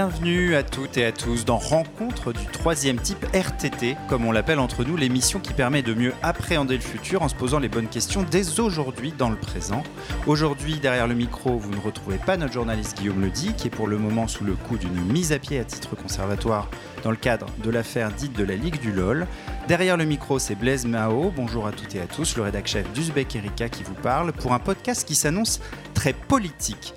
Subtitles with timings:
[0.00, 4.58] Bienvenue à toutes et à tous dans Rencontre du troisième type RTT, comme on l'appelle
[4.58, 7.86] entre nous, l'émission qui permet de mieux appréhender le futur en se posant les bonnes
[7.86, 9.82] questions dès aujourd'hui dans le présent.
[10.26, 13.88] Aujourd'hui, derrière le micro, vous ne retrouvez pas notre journaliste Guillaume Ledy, qui est pour
[13.88, 16.70] le moment sous le coup d'une mise à pied à titre conservatoire
[17.04, 19.26] dans le cadre de l'affaire dite de la Ligue du LOL.
[19.68, 21.30] Derrière le micro, c'est Blaise Mao.
[21.36, 24.54] Bonjour à toutes et à tous, le rédac chef d'Uzbek Erika qui vous parle pour
[24.54, 25.60] un podcast qui s'annonce
[25.92, 26.94] très politique.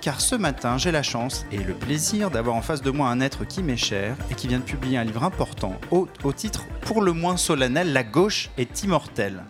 [0.00, 3.20] Car ce matin j'ai la chance et le plaisir d'avoir en face de moi un
[3.20, 7.02] être qui m'est cher et qui vient de publier un livre important au titre pour
[7.02, 9.42] le moins solennel La gauche est immortelle.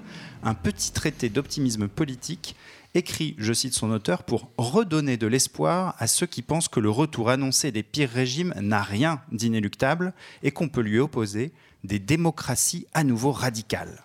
[0.42, 2.56] Un petit traité d'optimisme politique
[2.94, 6.90] écrit, je cite son auteur, pour redonner de l'espoir à ceux qui pensent que le
[6.90, 11.52] retour annoncé des pires régimes n'a rien d'inéluctable et qu'on peut lui opposer
[11.84, 14.02] des démocraties à nouveau radicales.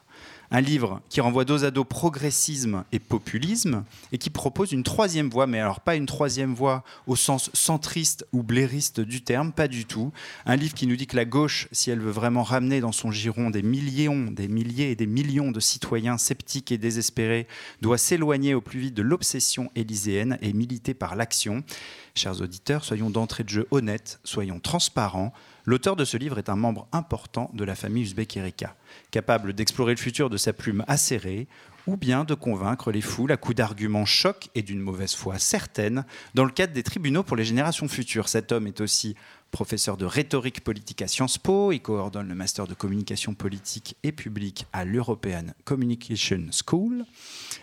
[0.55, 5.29] Un livre qui renvoie dos à dos progressisme et populisme et qui propose une troisième
[5.29, 9.67] voie, mais alors pas une troisième voie au sens centriste ou blairiste du terme, pas
[9.67, 10.13] du tout.
[10.45, 13.11] Un livre qui nous dit que la gauche, si elle veut vraiment ramener dans son
[13.11, 17.49] giron des millions, des milliers et des millions de citoyens sceptiques et désespérés,
[17.81, 21.65] doit s'éloigner au plus vite de l'obsession élyséenne et militer par l'action.
[22.13, 25.33] Chers auditeurs, soyons d'entrée de jeu honnêtes, soyons transparents.
[25.65, 28.75] L'auteur de ce livre est un membre important de la famille Uzbek Erika,
[29.09, 31.47] capable d'explorer le futur de sa plume acérée,
[31.87, 36.05] ou bien de convaincre les foules à coups d'arguments chocs et d'une mauvaise foi certaine
[36.33, 38.27] dans le cadre des tribunaux pour les générations futures.
[38.27, 39.15] Cet homme est aussi
[39.51, 44.11] professeur de rhétorique politique à Sciences Po, il coordonne le master de communication politique et
[44.11, 47.05] publique à l'European Communication School.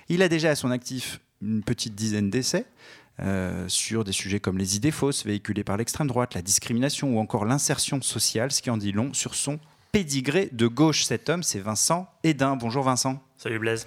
[0.09, 2.65] Il a déjà à son actif une petite dizaine d'essais,
[3.21, 7.19] euh, sur des sujets comme les idées fausses véhiculées par l'extrême droite, la discrimination ou
[7.19, 9.61] encore l'insertion sociale, ce qui en dit long sur son
[9.93, 11.05] pédigré de gauche.
[11.05, 12.57] Cet homme, c'est Vincent Edin.
[12.57, 13.23] Bonjour Vincent.
[13.37, 13.87] Salut Blaise.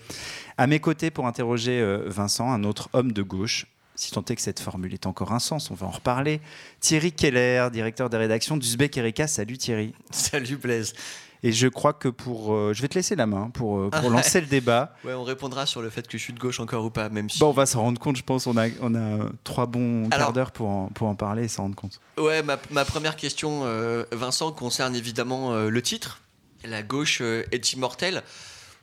[0.58, 3.66] À mes côtés pour interroger euh, Vincent, un autre homme de gauche.
[3.96, 6.42] Si tant est que cette formule est encore un sens, on va en reparler.
[6.82, 9.26] Thierry Keller, directeur des rédactions d'Uzbek Erika.
[9.26, 9.94] Salut Thierry.
[10.12, 10.94] Salut Blaise.
[11.48, 12.54] Et je crois que pour.
[12.56, 14.96] Euh, je vais te laisser la main pour, euh, pour lancer le débat.
[15.04, 17.30] Ouais, on répondra sur le fait que je suis de gauche encore ou pas, même
[17.30, 17.38] si.
[17.40, 18.48] Bon, on va s'en rendre compte, je pense.
[18.48, 21.64] On a, on a trois bons quarts d'heure pour, en- pour en parler et s'en
[21.64, 22.00] rendre compte.
[22.18, 26.20] Ouais, ma, ma première question, euh, Vincent, concerne évidemment le titre.
[26.64, 28.24] La gauche est immortelle.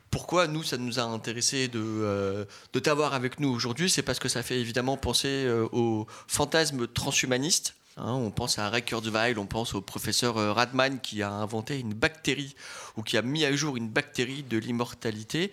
[0.09, 3.89] Pourquoi nous, ça nous a intéressé de, euh, de t'avoir avec nous aujourd'hui?
[3.89, 7.75] C'est parce que ça fait évidemment penser euh, au fantasme transhumaniste.
[7.97, 11.79] Hein, on pense à Ray Kurzweil, on pense au professeur euh, Radman qui a inventé
[11.79, 12.55] une bactérie
[12.97, 15.51] ou qui a mis à jour une bactérie de l'immortalité.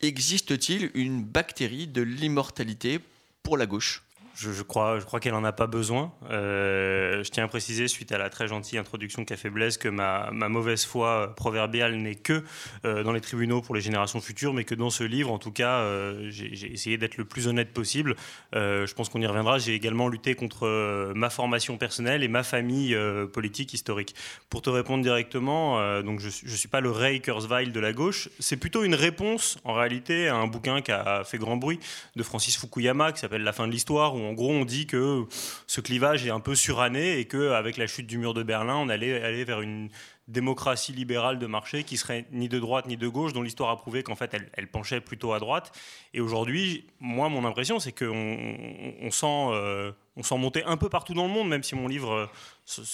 [0.00, 3.00] Existe-t-il une bactérie de l'immortalité
[3.42, 4.05] pour la gauche?
[4.36, 6.12] Je, crois, je crois qu'elle n'en a pas besoin.
[6.30, 9.88] Euh, je tiens à préciser, suite à la très gentille introduction qu'a fait Blaise, que
[9.88, 12.44] ma, ma mauvaise foi proverbiale n'est que
[12.84, 15.52] euh, dans les tribunaux pour les générations futures, mais que dans ce livre, en tout
[15.52, 18.14] cas, euh, j'ai essayé d'être le plus honnête possible.
[18.54, 19.58] Euh, je pense qu'on y reviendra.
[19.58, 24.14] J'ai également lutté contre euh, ma formation personnelle et ma famille euh, politique historique.
[24.50, 27.94] Pour te répondre directement, euh, donc je ne suis pas le Ray Kurzweil de la
[27.94, 28.28] gauche.
[28.38, 31.80] C'est plutôt une réponse, en réalité, à un bouquin qui a fait grand bruit
[32.16, 35.24] de Francis Fukuyama qui s'appelle La fin de l'histoire, où en gros on dit que
[35.66, 38.88] ce clivage est un peu suranné et qu'avec la chute du mur de Berlin, on
[38.88, 39.88] allait aller vers une
[40.28, 43.76] démocratie libérale de marché qui serait ni de droite ni de gauche, dont l'histoire a
[43.76, 45.72] prouvé qu'en fait elle, penchait plutôt à droite.
[46.14, 50.88] Et aujourd'hui, moi, mon impression, c'est qu'on on, sent, euh, on sent monter un peu
[50.88, 52.28] partout dans le monde, même si mon livre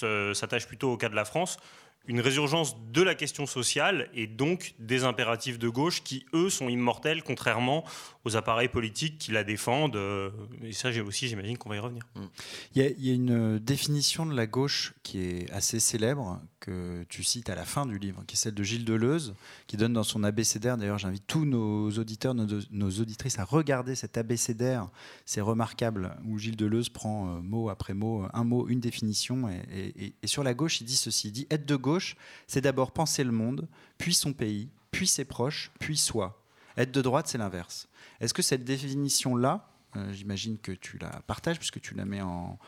[0.03, 1.59] euh, s'attache plutôt au cas de la France,
[2.09, 6.69] une résurgence de la question sociale et donc des impératifs de gauche qui, eux, sont
[6.69, 7.85] immortels, contrairement
[8.25, 9.97] aux appareils politiques qui la défendent.
[9.97, 10.31] euh,
[10.63, 12.03] Et ça, aussi, j'imagine qu'on va y revenir.
[12.75, 16.41] Il y, a, il y a une définition de la gauche qui est assez célèbre,
[16.61, 19.35] que tu cites à la fin du livre, qui est celle de Gilles Deleuze,
[19.67, 24.17] qui donne dans son abécédaire, d'ailleurs j'invite tous nos auditeurs, nos, auditrices à regarder cet
[24.17, 24.89] abécédaire,
[25.25, 30.15] c'est remarquable, où Gilles Deleuze prend euh, mot après mot, un mot, une définition, et-
[30.23, 31.92] et sur la gauche il dit ceci, il dit être de gauche,
[32.47, 33.69] c'est d'abord penser le monde,
[33.99, 36.43] puis son pays, puis ses proches, puis soi.
[36.77, 37.89] Être de droite, c'est l'inverse.
[38.21, 42.59] Est-ce que cette définition-là, euh, j'imagine que tu la partages puisque tu la mets en,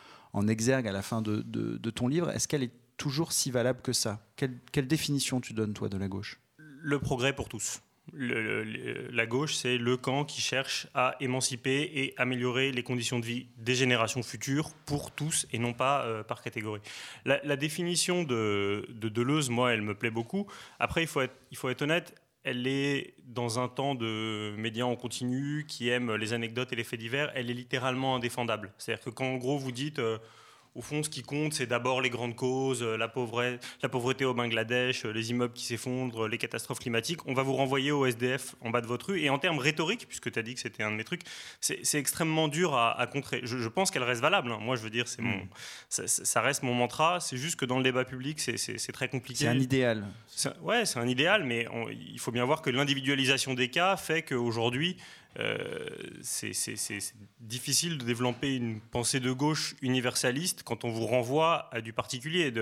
[0.47, 4.19] exergue à la fin de ton livre, est-ce qu'elle est toujours si valable que ça?
[4.35, 6.39] Quelle, quelle définition tu donnes, toi, de la gauche?
[6.57, 7.81] Le progrès pour tous.
[8.13, 13.47] La gauche, c'est le camp qui cherche à émanciper et améliorer les conditions de vie
[13.57, 16.81] des générations futures pour tous et non pas euh, par catégorie.
[17.25, 20.47] La, définition de, de Deleuze, moi, elle me plaît beaucoup.
[20.79, 22.13] Après, il faut être, il faut être honnête,
[22.45, 26.83] elle est dans un temps de médias en continu qui aiment les anecdotes et les
[26.83, 28.71] faits divers, elle est littéralement indéfendable.
[28.77, 30.19] C'est-à-dire que quand en gros vous dites euh,
[30.75, 34.33] au fond, ce qui compte, c'est d'abord les grandes causes, la pauvreté, la pauvreté au
[34.33, 37.25] Bangladesh, les immeubles qui s'effondrent, les catastrophes climatiques.
[37.25, 39.21] On va vous renvoyer au SDF en bas de votre rue.
[39.21, 41.21] Et en termes rhétoriques, puisque tu as dit que c'était un de mes trucs,
[41.61, 43.41] c'est extrêmement dur à, contrer.
[43.43, 44.51] Je, pense qu'elle reste valable.
[44.51, 44.59] Hein.
[44.61, 45.47] Moi, je veux dire, c'est mon, mm.
[46.07, 47.19] ça, reste mon mantra.
[47.21, 49.45] C'est juste que dans le débat public, c'est très compliqué.
[49.45, 50.05] C'est un idéal.
[50.61, 54.97] Ouais, c'est un idéal, mais il faut bien voir que l'individualisation des cas fait qu'aujourd'hui,
[54.97, 55.24] euh,
[56.21, 56.53] c'est
[57.39, 62.53] difficile de développer une pensée de gauche universaliste quand on vous renvoie à du particulier.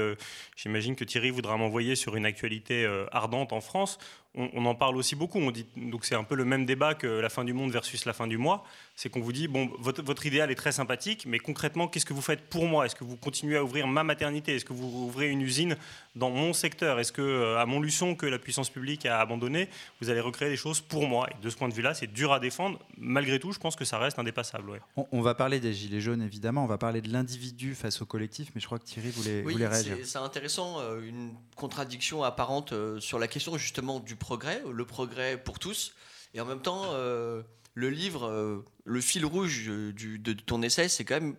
[0.55, 3.99] J'imagine que Thierry voudra m'envoyer sur une actualité euh, ardente en France
[4.35, 5.39] on, en parle aussi beaucoup.
[5.39, 8.05] On dit, donc c'est un peu le même débat que la fin du monde versus
[8.05, 8.63] la fin du mois.
[8.95, 12.21] C'est qu'on vous dit, bon, votre, idéal est très sympathique, mais concrètement, qu'est-ce que vous
[12.21, 12.85] faites pour moi?
[12.85, 14.55] Est-ce que vous continuez à ouvrir ma maternité?
[14.55, 15.75] Est-ce que vous ouvrez une usine
[16.15, 16.99] dans mon secteur?
[16.99, 19.69] Est-ce que euh, à Montluçon, que la puissance publique a abandonné,
[20.01, 21.27] vous allez recréer des choses pour moi?
[21.31, 22.79] Et de ce point de vue-là, c'est dur à défendre.
[22.97, 24.81] Malgré tout, je pense que ça reste indépassable.
[24.95, 26.63] On, va parler des Gilets jaunes, évidemment.
[26.63, 29.67] On va parler de l'individu face au collectif, mais je crois que Thierry voulait, voulait
[29.67, 29.97] réagir.
[30.03, 35.37] C'est intéressant, euh, une contradiction apparente euh, sur la question justement du progrès, le progrès
[35.37, 35.93] pour tous,
[36.33, 37.43] et en même temps, euh,
[37.73, 41.35] le livre, euh, le fil rouge de ton essai, c'est quand même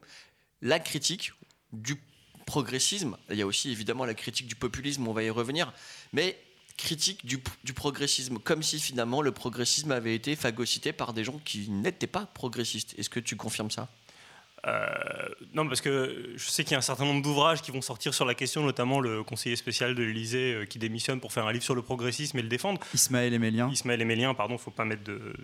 [0.61, 1.33] la critique
[1.73, 1.97] du
[2.47, 3.17] progressisme.
[3.31, 5.73] Il y a aussi évidemment la critique du populisme, on va y revenir,
[6.13, 6.39] mais
[6.77, 11.39] critique du, du progressisme, comme si finalement le progressisme avait été phagocyté par des gens
[11.39, 12.95] qui n'étaient pas progressistes.
[12.99, 13.89] Est-ce que tu confirmes ça?
[14.67, 14.87] Euh,
[15.53, 18.15] non, parce que je sais qu'il y a un certain nombre d'ouvrages qui vont sortir
[18.15, 21.53] sur la question, notamment le conseiller spécial de l'Élysée euh, qui démissionne pour faire un
[21.53, 22.81] livre sur le progressisme et le défendre.
[22.95, 23.69] Ismaël Emélien.
[23.71, 25.35] Ismaël Emélien, pardon, il ne faut pas mettre de,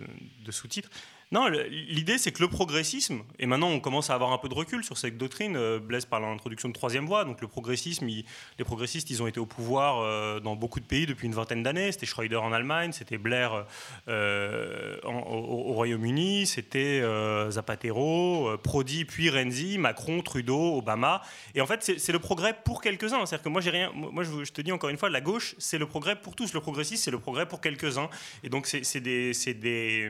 [0.43, 0.89] de sous-titres.
[1.31, 4.53] Non, l'idée c'est que le progressisme, et maintenant on commence à avoir un peu de
[4.53, 8.65] recul sur cette doctrine, euh, Blaise parle l'introduction de troisième voie, donc le progressisme, les
[8.65, 11.93] progressistes ils ont été au pouvoir euh, dans beaucoup de pays depuis une vingtaine d'années,
[11.93, 13.65] c'était Schroeder en Allemagne, c'était Blair
[14.09, 17.01] euh, au, Royaume-Uni, c'était
[17.49, 21.21] Zapatero, Prodi, puis Renzi, Macron, Trudeau, Obama,
[21.55, 24.59] et en fait c'est le progrès pour quelques-uns, c'est-à-dire que moi rien, moi je, te
[24.59, 27.19] dis encore une fois, la gauche c'est le progrès pour tous, le progressisme c'est le
[27.19, 28.09] progrès pour quelques-uns,
[28.43, 30.09] et donc c'est des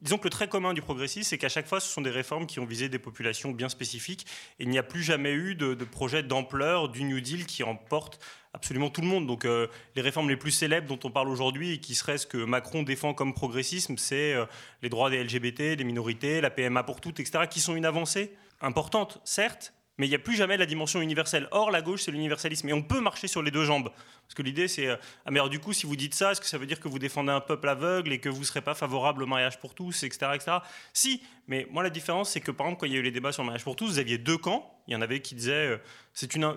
[0.00, 2.46] disons que le trait commun du progressisme, c'est qu'à chaque fois, ce sont des réformes
[2.46, 4.26] qui ont visé des populations bien spécifiques.
[4.58, 8.18] Et il n'y a plus jamais eu de, projet d'ampleur du New Deal qui emporte
[8.52, 9.26] absolument tout le monde.
[9.26, 9.66] Donc euh,
[9.96, 12.82] les réformes les plus célèbres dont on parle aujourd'hui et qui seraient ce que Macron
[12.82, 14.46] défend comme progressisme, c'est euh,
[14.82, 18.34] les droits des LGBT, des minorités, la PMA pour toutes, etc., qui sont une avancée
[18.60, 21.48] importante, certes, mais il n'y a plus jamais la dimension universelle.
[21.50, 22.68] Or, la gauche, c'est l'universalisme.
[22.68, 23.90] Et on peut marcher sur les deux jambes.
[23.90, 24.96] Parce que l'idée, c'est, euh,
[25.26, 26.88] ah, mais alors, du coup, si vous dites ça, est-ce que ça veut dire que
[26.88, 29.74] vous défendez un peuple aveugle et que vous ne serez pas favorable au mariage pour
[29.74, 30.58] tous, etc., etc.
[30.92, 33.10] Si, mais moi, la différence, c'est que, par exemple, quand il y a eu les
[33.10, 34.80] débats sur le mariage pour tous, vous aviez deux camps.
[34.86, 35.78] Il y en avait qui disaient, euh,
[36.14, 36.54] c'est une,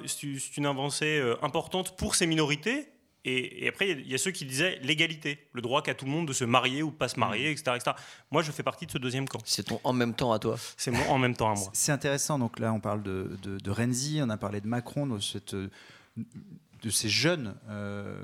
[0.58, 2.90] une avancée euh, importante pour ces minorités,
[3.24, 6.28] et, après, il y, a ceux qui disaient l'égalité, le droit qu'a tout le monde
[6.28, 7.92] de se marier ou de pas se marier, etc., etc.
[8.32, 9.40] Moi, je fais partie de ce deuxième camp.
[9.46, 10.58] C'est ton en même temps à toi.
[10.76, 11.70] C'est mon en même temps à moi.
[11.74, 12.40] C'est intéressant.
[12.40, 16.90] Donc là, on parle de, de, Renzi, on a parlé de Macron, de, cette, de
[16.90, 18.16] ces jeunes euh,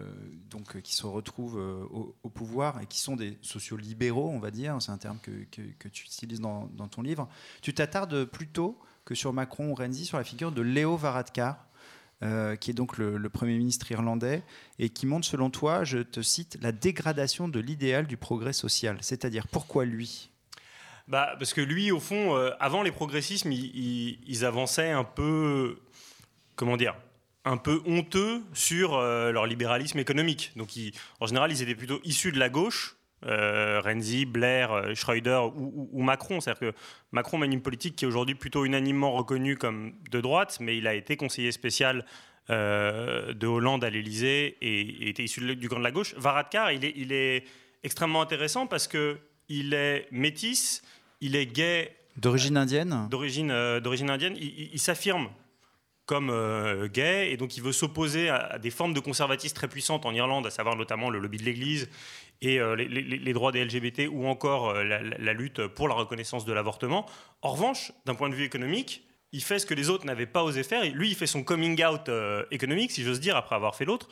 [0.49, 1.85] donc, qui se retrouvent euh,
[2.23, 4.77] au, pouvoir et qui sont des sociaux-libéraux, on va dire.
[4.79, 7.29] C'est un terme que, que, tu utilises dans, dans, ton livre.
[7.61, 11.66] Tu t'attardes plutôt que sur Macron ou Renzi, sur la figure de Léo Varadkar
[12.23, 14.43] euh, qui est donc le, Premier ministre irlandais,
[14.79, 18.97] et qui montre, selon toi, je te cite, la dégradation de l'idéal du progrès social.
[19.01, 20.31] C'est-à-dire, pourquoi lui?
[21.07, 25.79] Bah, Parce que lui, au fond, euh, avant les progressismes, ils, avançaient un peu,
[26.55, 26.95] comment dire,
[27.45, 30.51] un peu honteux sur euh, leur libéralisme économique.
[30.55, 30.69] Donc,
[31.19, 36.03] en général, ils étaient plutôt issus de la gauche, euh, Renzi, Blair, euh, Schroeder ou,
[36.03, 36.39] Macron.
[36.39, 36.77] C'est-à-dire que
[37.11, 40.87] Macron mène une politique qui est aujourd'hui plutôt unanimement reconnue comme de droite, mais il
[40.87, 42.05] a été conseiller spécial
[42.49, 46.13] euh, de Hollande à l'Élysée et, était issu du camp de la gauche.
[46.15, 47.43] Varadkar, il est, il est
[47.83, 49.17] extrêmement intéressant parce que
[49.49, 50.83] il est métis,
[51.21, 51.95] il est gay.
[52.17, 54.35] D'origine indienne D'origine d'origine indienne.
[54.37, 55.29] Il, s'affirme
[56.07, 60.13] comme gay et donc il veut s'opposer à, des formes de conservatisme très puissantes en
[60.13, 61.89] Irlande, à savoir notamment le lobby de l'Église
[62.41, 66.53] et euh, les, droits des LGBT ou encore euh, la, lutte pour la reconnaissance de
[66.53, 67.05] l'avortement.
[67.41, 70.43] En revanche, d'un point de vue économique, il fait ce que les autres n'avaient pas
[70.43, 70.85] osé faire.
[70.85, 74.07] Lui, il fait son coming out euh, économique, si j'ose dire, après avoir fait l'autre.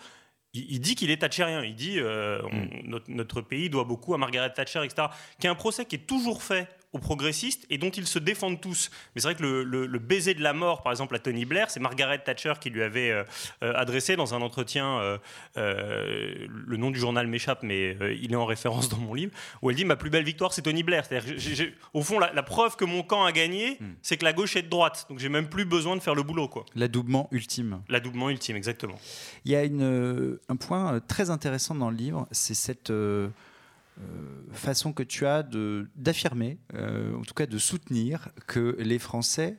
[0.53, 1.65] Il, dit qu'il est thatcherien.
[1.65, 2.87] Il dit mm.
[2.87, 5.09] notre, notre, pays doit beaucoup à Margaret Thatcher, etc.
[5.37, 8.61] Qui est un procès qui est toujours fait aux progressistes et dont ils se défendent
[8.61, 8.89] tous.
[9.13, 11.81] Mais c'est vrai que le, baiser de la mort, par exemple, à Tony Blair, c'est
[11.81, 13.23] Margaret Thatcher qui lui avait euh,
[13.63, 15.17] euh, adressé dans un entretien,
[15.57, 19.69] euh, le nom du journal m'échappe, mais il est en référence dans mon livre, où
[19.69, 21.05] elle dit Ma plus belle victoire, c'est Tony Blair.
[21.05, 23.95] C'est-à-dire, au fond, la, preuve que mon camp a gagné, hmm.
[24.01, 25.05] c'est que la gauche est de droite.
[25.09, 26.47] Donc j'ai même plus besoin de faire le boulot.
[26.47, 26.65] Quoi.
[26.75, 27.81] L'adoubement ultime.
[27.89, 28.97] L'adoubement ultime, exactement.
[29.43, 32.91] Il y a une, un point très intéressant dans le livre, c'est cette.
[33.99, 34.03] Euh,
[34.51, 35.43] façon que tu as
[35.95, 39.57] d'affirmer, euh, en tout cas de soutenir, que les Français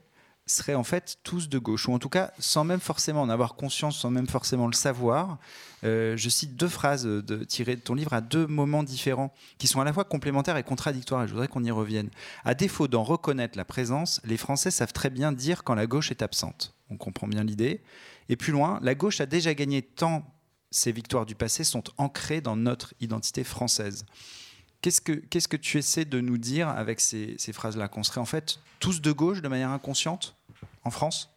[0.49, 3.57] seraient en fait tous de gauche, ou en tout cas sans même forcément en avoir
[3.57, 5.39] conscience, sans même forcément le savoir.
[5.85, 7.09] Euh, je cite deux phrases
[7.49, 10.63] tirées de ton livre à deux moments différents, qui sont à la fois complémentaires et
[10.63, 12.11] contradictoires, et je voudrais qu'on y revienne.
[12.45, 16.11] À défaut d'en reconnaître la présence, les Français savent très bien dire quand la gauche
[16.11, 16.75] est absente.
[16.91, 17.83] On comprend bien l'idée.
[18.29, 20.25] Et plus loin, la gauche a déjà gagné tant
[20.77, 24.05] ces victoires du passé sont ancrées dans notre identité française.
[24.83, 28.21] Qu'est-ce que, qu'est-ce que tu essaies de nous dire avec ces, ces phrases-là Qu'on serait
[28.21, 30.37] en fait tous de gauche de manière inconsciente
[30.85, 31.31] en France?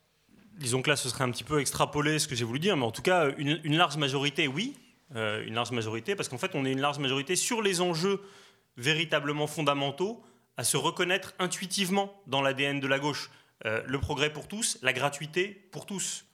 [0.58, 2.86] Disons que là, ce serait un petit peu extrapolé ce que j'ai voulu dire, mais
[2.86, 4.76] en tout cas, une, large majorité, oui.
[5.16, 8.22] Euh, une large majorité, parce qu'en fait, on est une large majorité sur les enjeux
[8.78, 10.22] véritablement fondamentaux
[10.58, 13.32] à se reconnaître intuitivement dans l'ADN de la gauche.
[13.66, 16.26] Euh, le progrès pour tous, la gratuité pour tous.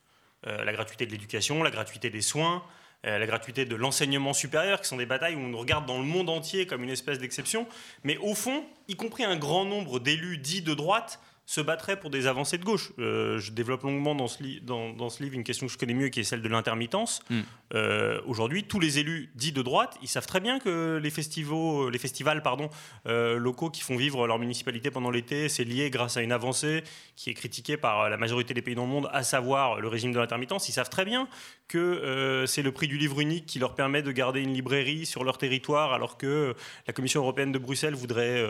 [0.47, 2.63] Euh, la gratuité de l'éducation, la gratuité des soins,
[3.05, 6.29] la gratuité de l'enseignement supérieur, qui sont des batailles où on regarde dans le monde
[6.29, 7.67] entier comme une espèce d'exception.
[8.03, 12.09] Mais au fond, y compris un grand nombre d'élus dits de droite se battrait pour
[12.09, 12.91] des avancées de gauche.
[12.97, 16.09] Euh, je développe longuement dans ce, dans, ce, livre une question que je connais mieux,
[16.09, 17.21] qui est celle de l'intermittence.
[17.29, 17.41] Hmm.
[17.75, 21.89] Euh, aujourd'hui, tous les élus dits de droite, ils savent très bien que les, festivals,
[21.91, 22.69] les festivals pardon,
[23.05, 26.83] euh, locaux qui font vivre leur municipalité pendant l'été, c'est lié grâce à une avancée
[27.15, 30.13] qui est critiquée par la majorité des pays dans le monde, à savoir le régime
[30.13, 30.67] de l'intermittence.
[30.67, 31.27] Ils savent très bien
[31.67, 35.23] que c'est le prix du livre unique qui leur permet de garder une librairie sur
[35.23, 36.55] leur territoire, alors que
[36.87, 38.45] la Commission européenne de Bruxelles voudrait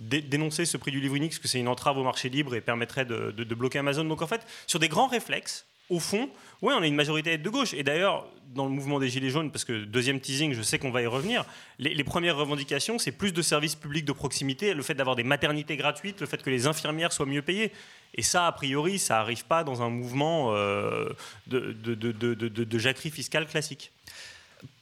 [0.00, 2.60] dénoncer ce prix du livre unique, parce que c'est une entrave au marché libre et
[2.60, 4.04] permettrait de, bloquer Amazon.
[4.04, 6.28] Donc en fait, sur des grands réflexes, au fond,
[6.60, 7.72] oui, on a une majorité de gauche.
[7.72, 10.90] Et d'ailleurs, dans le mouvement des Gilets jaunes, parce que deuxième teasing, je sais qu'on
[10.90, 11.44] va y revenir,
[11.78, 15.76] les, premières revendications, c'est plus de services publics de proximité, le fait d'avoir des maternités
[15.76, 17.72] gratuites, le fait que les infirmières soient mieux payées.
[18.14, 21.08] Et ça, a priori, ça n'arrive pas dans un mouvement euh,
[21.46, 23.92] de, de, de, de jacquerie fiscale classique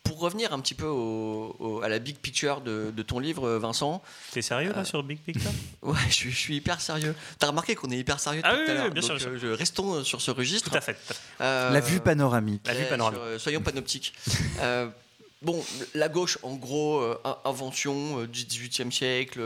[0.07, 0.87] pour revenir un petit peu
[1.83, 4.03] à la big picture de, ton livre, Vincent.
[4.33, 5.51] T'es sérieux là euh, sur big picture?
[5.83, 7.15] Ouais, je, suis hyper sérieux.
[7.39, 8.91] T'as remarqué qu'on est hyper sérieux ah tout oui, à l'heure.
[8.91, 10.71] bien sûr, euh, restons sur ce registre.
[10.71, 10.97] Tout à fait.
[11.41, 12.67] Euh, la vue panoramique.
[12.67, 13.21] La vue panoramique.
[13.39, 14.15] soyons panoptiques.
[15.43, 15.63] Bon,
[15.95, 17.05] la gauche, en gros,
[17.45, 19.41] invention du XVIIIe siècle,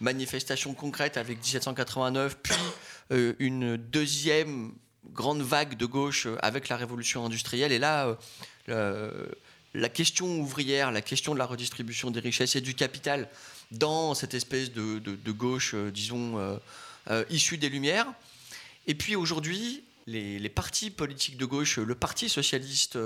[0.00, 2.54] manifestation concrète avec 1789, puis
[3.38, 4.72] une deuxième
[5.12, 7.70] grande vague de gauche avec la révolution industrielle.
[7.70, 8.16] Et là,
[9.76, 13.28] la question ouvrière, la question de la redistribution des richesses et du capital
[13.70, 16.56] dans cette espèce de, gauche, euh, disons, euh,
[17.10, 18.06] euh, issue des Lumières.
[18.86, 22.98] Et puis aujourd'hui, les, partis politiques de gauche, le Parti socialiste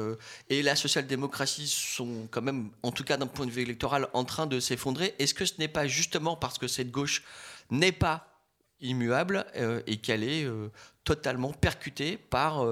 [0.51, 4.25] et la social-démocratie sont quand même, en tout cas d'un point de vue électoral, en
[4.25, 5.15] train de s'effondrer.
[5.19, 7.23] Est-ce que ce n'est pas justement parce que cette gauche
[7.71, 8.29] n'est pas
[8.83, 9.47] immuable
[9.87, 10.47] et qu'elle est
[11.05, 12.67] totalement percutée par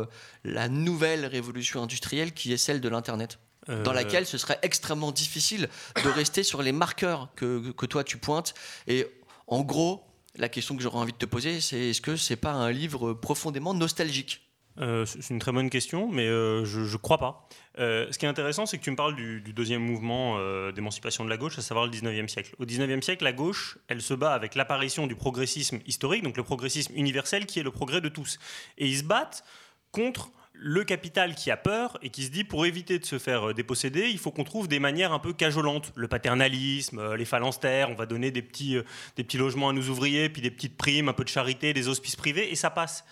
[0.44, 3.38] la nouvelle révolution industrielle qui est celle de l'Internet?
[3.68, 5.68] Dans euh, laquelle ce serait extrêmement difficile
[6.02, 8.54] de rester sur les marqueurs que, que toi tu pointes.
[8.86, 9.06] Et
[9.46, 10.02] en gros,
[10.36, 13.12] la question que j'aurais envie de te poser, c'est est-ce que c'est pas un livre
[13.12, 14.42] profondément nostalgique?
[14.80, 17.48] Euh, c'est une très bonne question, mais euh, je ne crois pas.
[17.76, 20.38] ce qui est intéressant, c'est que tu me parles du, deuxième mouvement
[20.70, 22.54] d'émancipation de la gauche, à savoir le 19e siècle.
[22.58, 26.44] Au 19e siècle, la gauche, elle se bat avec l'apparition du progressisme historique, donc le
[26.44, 28.38] progressisme universel, qui est le progrès de tous.
[28.78, 29.44] Et ils se battent
[29.90, 33.50] contre le capital qui a peur et qui se dit pour éviter de se faire
[33.50, 35.92] euh, déposséder, il faut qu'on trouve des manières un peu cajolantes.
[35.94, 38.82] Le paternalisme, euh, les phalanstères, on va donner des petits, euh,
[39.16, 41.88] des petits logements à nos ouvriers, puis des petites primes, un peu de charité, des
[41.88, 43.04] hospices privés, et ça passe.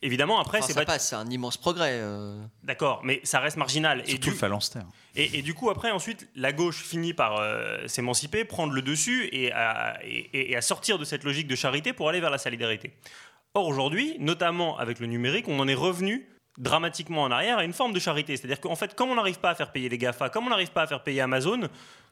[0.00, 2.00] Évidemment, après, c'est ça passe, c'est un immense progrès.
[2.62, 3.98] D'accord, mais ça reste marginal.
[4.06, 4.86] Surtout et du, le phalanstère.
[5.16, 7.42] Et, du coup, après, ensuite, la gauche finit par
[7.88, 9.50] s'émanciper, prendre le dessus et
[10.32, 12.92] et à sortir de cette logique de charité pour aller vers la solidarité.
[13.54, 16.28] Or, aujourd'hui, notamment avec le numérique, on en est revenu
[16.58, 18.36] dramatiquement en arrière à une forme de charité.
[18.36, 20.72] C'est-à-dire qu'en fait, comme on n'arrive pas à faire payer les GAFA, comme on n'arrive
[20.72, 21.68] pas à faire payer Amazon,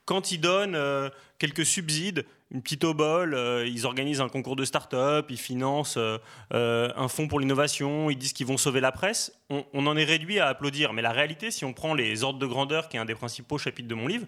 [0.07, 4.65] quand ils donnent euh, quelques subsides, une petite obole, euh, ils organisent un concours de
[4.65, 9.37] start-up, ils financent euh, un fonds pour l'innovation, ils disent qu'ils vont sauver la presse,
[9.51, 10.93] on, en est réduit à applaudir.
[10.93, 13.59] Mais la réalité, si on prend les ordres de grandeur, qui est un des principaux
[13.59, 14.27] chapitres de mon livre,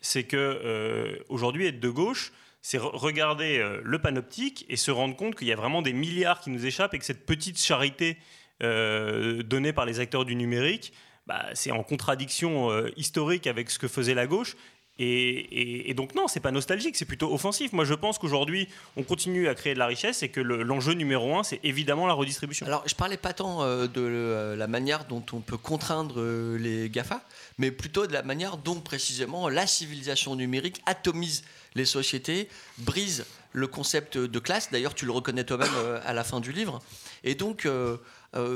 [0.00, 2.32] c'est que aujourd'hui, être de gauche,
[2.62, 6.50] c'est regarder le panoptique et se rendre compte qu'il y a vraiment des milliards qui
[6.50, 8.16] nous échappent et que cette petite charité
[8.62, 10.92] euh, donnée par les acteurs du numérique,
[11.26, 14.56] bah, c'est en contradiction euh, historique avec ce que faisait la gauche.
[14.98, 17.74] Et, donc non, c'est pas nostalgique, c'est plutôt offensif.
[17.74, 21.36] Moi, je pense qu'aujourd'hui, on continue à créer de la richesse et que l'enjeu numéro
[21.36, 22.64] un, c'est évidemment la redistribution.
[22.64, 26.22] Alors, je parlais pas tant euh, de la manière dont on peut contraindre
[26.56, 27.20] les Gafa,
[27.58, 31.44] mais plutôt de la manière dont précisément la civilisation numérique atomise
[31.74, 32.48] les sociétés,
[32.78, 34.70] brise le concept de classe.
[34.70, 35.68] D'ailleurs, tu le reconnais toi-même
[36.06, 36.80] à la fin du livre.
[37.26, 37.96] Et donc, euh,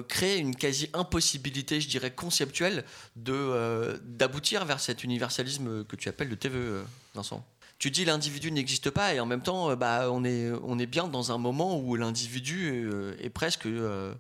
[0.09, 2.85] créer une quasi-impossibilité, je dirais, conceptuelle
[3.17, 6.85] de, euh, d'aboutir vers cet universalisme que tu appelles le TVE,
[7.15, 7.45] Vincent.
[7.79, 11.09] tu dis l'individu n'existe pas et en même temps, bah, on, est, on est bien
[11.09, 14.17] dans un moment où l'individu est presque, est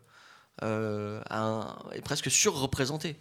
[2.02, 3.16] presque surreprésenté.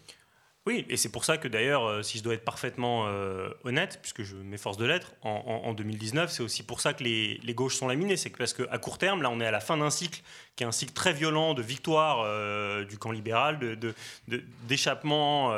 [0.70, 3.98] Oui, et c'est pour ça que d'ailleurs, euh, si je dois être parfaitement euh, honnête,
[4.04, 7.88] puisque je m'efforce de l'être, en, 2019, c'est aussi pour ça que les, gauches sont
[7.88, 8.18] laminées.
[8.18, 10.22] C'est parce qu'à court terme, là, on est à la fin d'un cycle
[10.56, 13.80] qui est un cycle très violent de victoire euh, du camp libéral,
[14.68, 15.54] d'échappement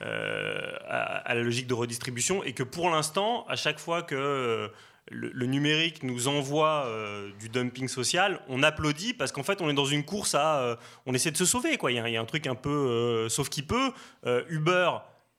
[0.00, 4.72] à, la logique de redistribution, et que pour l'instant, à chaque fois que
[5.10, 9.74] le, numérique nous envoie euh, du dumping social, on applaudit parce qu'en fait on est
[9.74, 11.92] dans une course à, euh, on essaie de se sauver quoi.
[11.92, 13.92] Il y, a, un truc un peu euh, sauf qui peut.
[14.48, 14.90] Uber,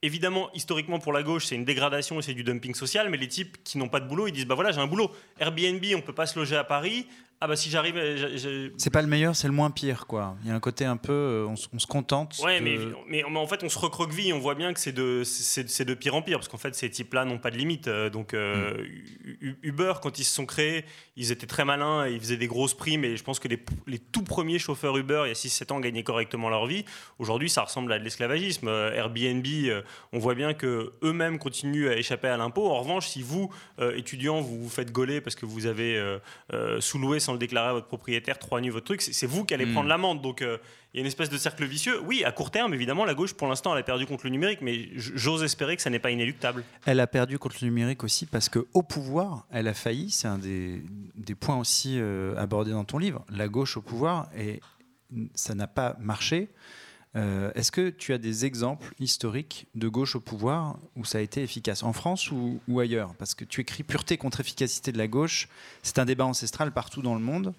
[0.01, 3.27] évidemment historiquement pour la gauche c'est une dégradation et c'est du dumping social, mais les
[3.27, 5.11] types qui n'ont pas de boulot ils disent bah voilà j'ai un boulot.
[5.39, 7.07] Airbnb on peut pas se loger à Paris,
[7.41, 7.97] ah bah si j'arrive.
[8.77, 10.35] C'est pas le meilleur, c'est le moins pire quoi.
[10.43, 12.37] Il y a un côté un peu, euh, on, se contente.
[12.43, 12.77] Ouais, mais,
[13.07, 16.15] mais, en fait on se recroqueville, on voit bien que c'est de, c'est de pire
[16.15, 17.87] en pire parce qu'en fait ces types-là n'ont pas de limite.
[17.87, 18.83] Euh, donc euh,
[19.41, 19.53] mm.
[19.63, 20.83] Uber quand ils se sont créés,
[21.15, 23.99] ils étaient très malins, ils faisaient des grosses primes et je pense que les, les
[23.99, 26.83] tout premiers chauffeurs Uber il y a 6-7 ans gagnaient correctement leur vie.
[27.19, 28.67] Aujourd'hui ça ressemble à de l'esclavagisme.
[28.67, 29.45] Airbnb,
[30.11, 32.69] on voit bien que eux-mêmes continuent à échapper à l'impôt.
[32.69, 33.49] En revanche, si vous
[33.95, 36.17] étudiants vous vous faites gauler parce que vous avez
[36.81, 39.73] sous-loué le déclarer à votre propriétaire, trois nuits votre truc, c'est vous qui allez hmm.
[39.73, 40.21] prendre l'amende.
[40.21, 40.57] Donc euh,
[40.93, 42.01] il y a une espèce de cercle vicieux.
[42.01, 44.61] Oui, à court terme, évidemment, la gauche, pour l'instant, elle a perdu contre le numérique,
[44.61, 46.63] mais j'ose espérer que ça n'est pas inéluctable.
[46.85, 50.09] Elle a perdu contre le numérique aussi parce qu'au pouvoir, elle a failli.
[50.09, 50.81] C'est un des,
[51.15, 53.23] des, points aussi euh, abordés dans ton livre.
[53.29, 54.61] La gauche au pouvoir, et
[55.35, 56.49] ça n'a pas marché.
[57.15, 61.21] Euh, est-ce que tu as des exemples historiques de gauche au pouvoir où ça a
[61.21, 63.15] été efficace, en France ou, ailleurs?
[63.15, 65.49] Parce que tu écris pureté contre efficacité de la gauche,
[65.81, 67.53] c'est un débat ancestral partout dans le monde.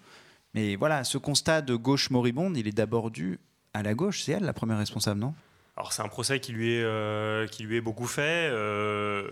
[0.55, 3.39] Mais voilà, ce constat de gauche moribonde, il est d'abord dû
[3.75, 4.23] à la gauche.
[4.23, 5.35] C'est elle la première responsable, non?
[5.77, 8.49] Alors c'est un procès qui lui est, euh, qui lui est beaucoup fait.
[8.51, 9.29] Euh,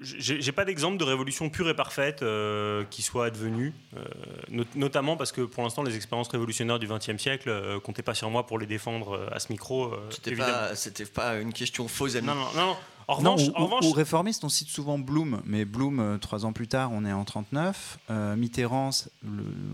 [0.00, 5.32] j'ai pas d'exemple de révolution pure et parfaite euh, qui soit advenue, euh, notamment parce
[5.32, 8.58] que pour l'instant les expériences révolutionnaires du XXe siècle euh, comptaient pas sur moi pour
[8.58, 9.92] les défendre à ce micro.
[10.10, 12.14] C'était pas, une question fausse.
[12.16, 12.76] Non, non, non.
[13.08, 13.92] En revanche, ou, en revanche...
[13.92, 17.98] réformiste, on cite souvent Blum, mais Blum, trois ans plus tard, on est en 39.
[18.36, 18.90] Mitterrand,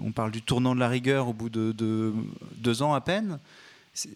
[0.03, 3.38] on parle du tournant de la rigueur au bout de deux ans à peine.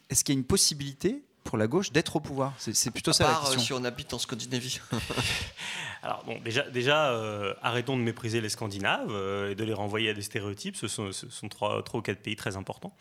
[0.09, 3.24] Est-ce qu'il y a une possibilité pour la gauche d'être au pouvoir C'est plutôt ça
[3.24, 3.58] la question.
[3.58, 4.78] si on habite en Scandinavie.
[6.04, 10.10] Alors bon, déjà, déjà euh, arrêtons de mépriser les Scandinaves euh, et de les renvoyer
[10.10, 10.76] à des stéréotypes.
[10.76, 12.94] Ce sont, ce sont trois, trois, ou quatre pays très importants.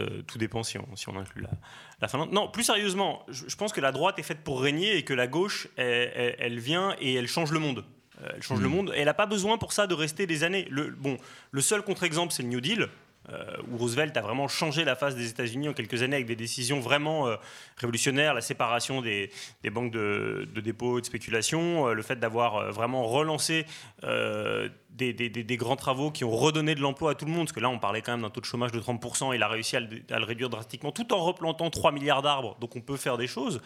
[0.00, 1.50] Euh, tout dépend si on, si on inclut la,
[2.00, 2.32] la, Finlande.
[2.32, 5.26] Non, plus sérieusement, je, pense que la droite est faite pour régner et que la
[5.26, 7.84] gauche, elle, vient et elle change le monde.
[8.34, 8.72] Elle change le hmm.
[8.72, 10.66] monde et elle n'a pas besoin pour ça de rester des années.
[10.70, 11.18] Le, bon,
[11.50, 12.88] le seul contre-exemple, c'est le New Deal.
[13.28, 16.36] Euh, où Roosevelt a vraiment changé la face des États-Unis en quelques années avec des
[16.36, 17.36] décisions vraiment euh,
[17.76, 19.30] révolutionnaires, la séparation des,
[19.70, 23.66] banques de, dépôt et de spéculation, euh, le fait d'avoir vraiment relancé
[24.02, 27.68] des, grands travaux qui ont redonné de l'emploi à tout le monde, parce que là
[27.68, 30.24] on parlait quand même d'un taux de chômage de 30%, il a réussi à le,
[30.24, 33.60] réduire drastiquement tout en replantant 3 milliards d'arbres, donc on peut faire des choses.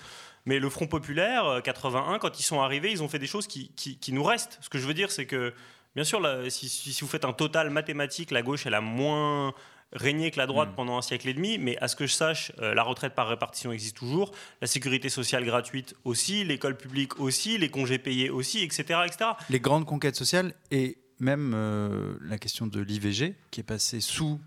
[0.47, 3.71] Mais le Front Populaire, 81, quand ils sont arrivés, ils ont fait des choses qui,
[3.77, 4.59] qui nous restent.
[4.61, 5.55] Ce que je veux dire, c'est que
[5.95, 9.55] Bien sûr, si, vous faites un total mathématique, la gauche, elle a moins
[9.93, 10.75] régné que la droite hmm.
[10.75, 13.29] pendant un siècle et demi, mais à ce que je sache, euh, la retraite par
[13.29, 18.63] répartition existe toujours, la sécurité sociale gratuite aussi, l'école publique aussi, les congés payés aussi,
[18.63, 19.01] etc.
[19.07, 19.31] etc.
[19.51, 24.41] Les grandes conquêtes sociales et même euh, la question de l'IVG qui est passée sous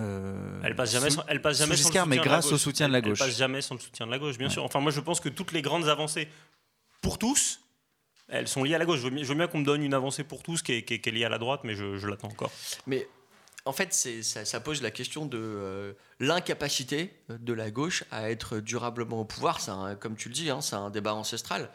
[0.00, 2.92] euh, elle passe jamais, sans, elle passe jamais sans le mais grâce au soutien de
[2.92, 3.20] la gauche.
[3.20, 4.64] Elle passe jamais sans le soutien de la gauche, bien sûr.
[4.64, 6.28] Enfin, moi, je pense que toutes les grandes avancées
[7.00, 7.60] pour tous,
[8.28, 9.00] elles sont liées à la gauche.
[9.00, 11.38] Je veux bien, qu'on me donne une avancée pour tous qui est, liée à la
[11.38, 12.50] droite, mais je, l'attends encore.
[12.86, 13.06] Mais
[13.64, 19.20] en fait, ça, pose la question de euh, l'incapacité de la gauche à être durablement
[19.20, 19.60] au pouvoir.
[20.00, 21.70] comme tu le dis, hein, c'est un débat ancestral.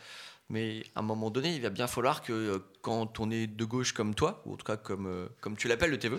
[0.51, 3.65] Mais à un moment donné, il va bien falloir que euh, quand on est de
[3.65, 6.17] gauche comme toi, ou en tout cas comme, euh, comme tu l'appelles le TV,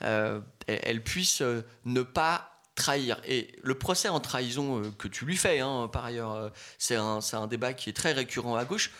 [0.00, 1.42] elle puisse
[1.84, 3.20] ne pas trahir.
[3.26, 7.46] Et le procès en trahison que tu lui fais, hein, par ailleurs, c'est un, un,
[7.48, 8.92] débat qui est très récurrent à gauche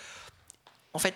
[0.94, 1.14] en fait,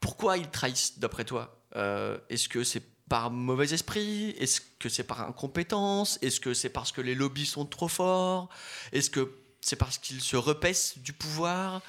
[0.00, 4.30] pourquoi ils trahissent d'après toi euh, Est-ce que c'est par mauvais esprit?
[4.38, 6.18] Est-ce que c'est par incompétence?
[6.22, 8.48] Est-ce que c'est parce que les lobbies sont trop forts?
[8.92, 11.82] Est-ce que c'est parce qu'ils se repaissent du pouvoir?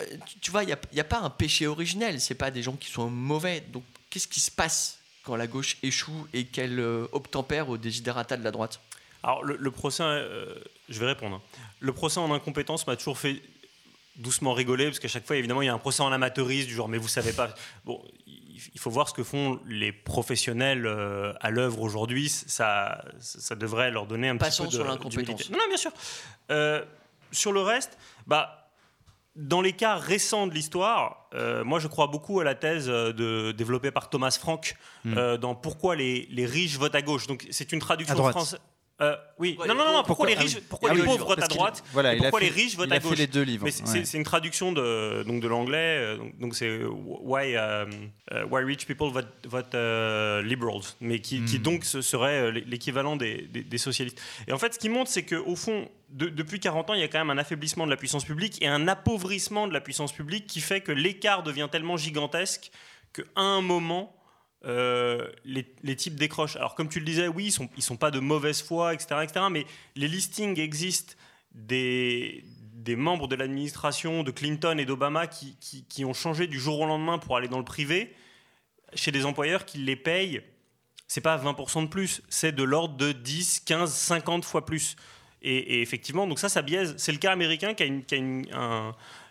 [0.00, 0.04] Euh,
[0.42, 2.20] Tu vois, il n'y a, pas un péché originel.
[2.20, 3.60] C'est pas des gens qui sont mauvais.
[3.60, 8.36] Donc, qu'est-ce qui se passe quand la gauche échoue et qu'elle euh, obtempère au désidérata
[8.36, 8.80] de la droite?
[9.22, 10.04] Alors le, procès,
[10.88, 11.36] je vais répondre.
[11.36, 11.60] Hein.
[11.80, 13.42] Le procès en incompétence m'a toujours fait
[14.18, 16.74] doucement rigoler, parce qu'à chaque fois, évidemment, il y a un procès en amateurisme, du
[16.74, 17.54] genre, mais vous savez pas.
[17.84, 22.28] Bon, il faut voir ce que font les professionnels euh, à l'œuvre aujourd'hui.
[22.28, 24.72] Ça, ça devrait leur donner un petit peu de.
[24.72, 25.50] sur l'incompétence.
[25.50, 25.92] Non, non, bien sûr.
[26.50, 26.84] Euh,
[27.30, 28.70] sur le reste, bah.
[29.36, 33.52] dans les cas récents de l'histoire, euh, moi je crois beaucoup à la thèse de,
[33.52, 35.18] développée par Thomas Frank Mm.
[35.18, 37.26] euh, dans Pourquoi les, les riches votent à gauche.
[37.26, 38.60] Donc c'est une traduction française.
[39.00, 41.06] Euh, oui, Ouais, non, non, non, pourquoi, pourquoi- les ah riches, pourquoi Ah les oui,
[41.06, 43.00] pauvres votent à droite voilà, et il pourquoi fait- les riches votent il à a
[43.00, 43.64] fait gauche les deux livres.
[43.64, 43.88] Mais c'est- ouais.
[43.92, 47.86] c'est c'est une traduction de, donc de l'anglais, euh, donc- donc c'est why, euh,
[48.32, 49.72] euh, why Rich People Vote, vote,
[50.44, 51.62] Liberals, mais qui, qui Mm.
[51.62, 54.20] donc ce serait l'équivalent des, des- des socialistes.
[54.48, 57.04] Et en fait, ce qui montre, c'est qu'au fond, de- depuis 40 ans, il y
[57.04, 60.12] a quand même un affaiblissement de la puissance publique et un appauvrissement de la puissance
[60.12, 62.70] publique qui fait que l'écart devient tellement gigantesque
[63.12, 64.12] qu'à un moment,
[64.64, 66.56] euh, les, types décrochent.
[66.56, 69.20] Alors, comme tu le disais, oui, ils sont, ils sont pas de mauvaise foi, etc.,
[69.22, 71.14] etc., mais les listings existent
[71.54, 72.44] des,
[72.96, 77.36] membres de l'administration de Clinton et d'Obama qui, ont changé du jour au lendemain pour
[77.36, 78.14] aller dans le privé
[78.94, 80.40] chez des employeurs qui les payent.
[81.06, 84.96] C'est pas 20% de plus, c'est de l'ordre de 10, 15, 50 fois plus.
[85.42, 86.94] Et, effectivement, donc ça, ça biaise.
[86.96, 88.04] C'est le cas américain qui-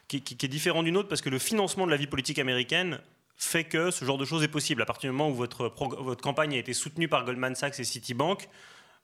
[0.08, 3.02] qui est différent d'une autre parce que le financement de la vie politique américaine
[3.38, 4.82] fait que ce genre de choses est possible.
[4.82, 7.84] À partir du moment où votre, votre campagne a été soutenue par Goldman Sachs et
[7.84, 8.50] Citibank,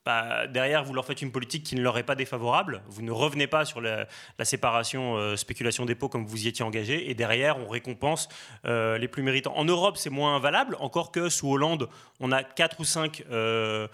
[0.06, 2.82] bah, derrière, vous leur faites une politique qui ne leur est pas défavorable.
[2.88, 4.06] Vous ne revenez pas sur la,
[4.44, 7.10] séparation euh, spéculation dépôt comme vous y étiez engagé.
[7.10, 8.28] Et derrière, on récompense
[8.66, 9.56] euh, les plus méritants.
[9.56, 11.88] En Europe, c'est moins valable, encore que sous Hollande,
[12.20, 13.88] on a quatre ou cinq euh,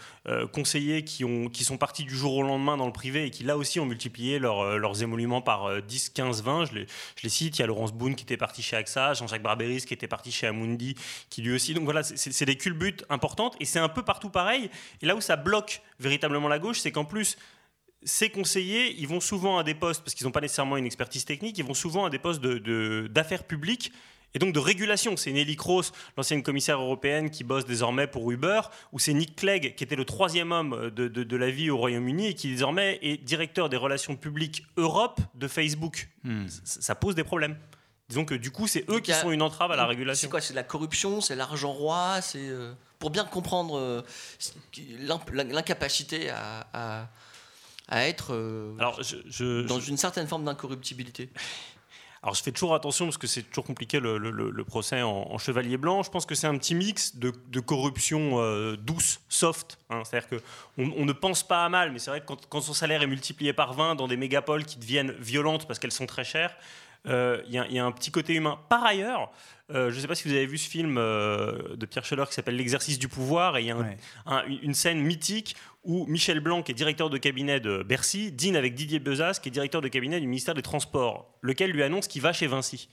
[0.53, 3.43] conseillers qui, ont, qui sont partis du jour au lendemain dans le privé et qui,
[3.43, 6.65] là aussi, ont multiplié leur, leurs émoluments par euh, 10, 15, 20.
[6.65, 7.57] Je les, je les cite.
[7.57, 10.31] Il y a Laurence Boone qui était parti chez AXA, Jean-Jacques Barberis qui était parti
[10.31, 10.95] chez Amundi,
[11.29, 11.73] qui lui aussi.
[11.73, 14.69] Donc voilà, c'est des culbutes importantes et c'est un peu partout pareil.
[15.01, 17.37] Et là où ça bloque véritablement la gauche, c'est qu'en plus,
[18.03, 21.25] ces conseillers, ils vont souvent à des postes, parce qu'ils n'ont pas nécessairement une expertise
[21.25, 23.91] technique, ils vont souvent à des postes d'affaires de, d'affaires publiques
[24.33, 25.17] et donc de régulation.
[25.17, 28.61] C'est Nelly Kroes, l'ancienne commissaire européenne qui bosse désormais pour Uber,
[28.93, 31.77] ou c'est Nick Clegg, qui était le troisième homme de, de- de la vie au
[31.77, 36.09] Royaume-Uni et qui désormais est directeur des relations publiques Europe de Facebook.
[36.23, 36.47] Hmm.
[36.47, 37.57] Ça, ça pose des problèmes.
[38.07, 39.89] Disons que du coup, c'est eux Donc, qui a- sont une entrave à la C'est
[39.89, 40.29] régulation.
[40.29, 40.41] quoi?
[40.41, 41.21] C'est de la corruption?
[41.21, 42.21] C'est l'argent roi?
[42.21, 44.01] C'est euh, pour bien comprendre euh,
[45.33, 47.07] l'incapacité à, à,
[47.87, 51.29] à être euh, Alors, je, je- dans je- une certaine forme d'incorruptibilité.
[52.21, 55.01] Alors je fais toujours attention parce que c'est toujours compliqué le, le- le- le procès
[55.01, 56.03] en, en chevalier blanc.
[56.03, 59.77] Je pense que c'est un petit mix de, de corruption euh, douce, soft.
[59.89, 60.01] hein.
[60.03, 60.27] C'est-à-dire
[60.75, 63.01] qu'on on ne pense pas à mal, mais c'est vrai que quand, quand son salaire
[63.03, 66.53] est multiplié par 20 dans des mégapoles qui deviennent violentes parce qu'elles sont très chères,
[67.07, 68.59] euh, il y, a- il y a un petit côté humain.
[68.69, 69.31] Par ailleurs,
[69.71, 72.25] euh, je ne sais pas si vous avez vu ce film euh, de Pierre Scheller
[72.27, 73.97] qui s'appelle L'exercice du pouvoir, et il y a un- Ouais.
[74.25, 78.55] un- une scène mythique où Michel Blanc, qui est directeur de cabinet de Bercy, dîne
[78.55, 82.07] avec Didier Bezas, qui est directeur de cabinet du ministère des Transports, lequel lui annonce
[82.07, 82.89] qu'il va chez Vinci.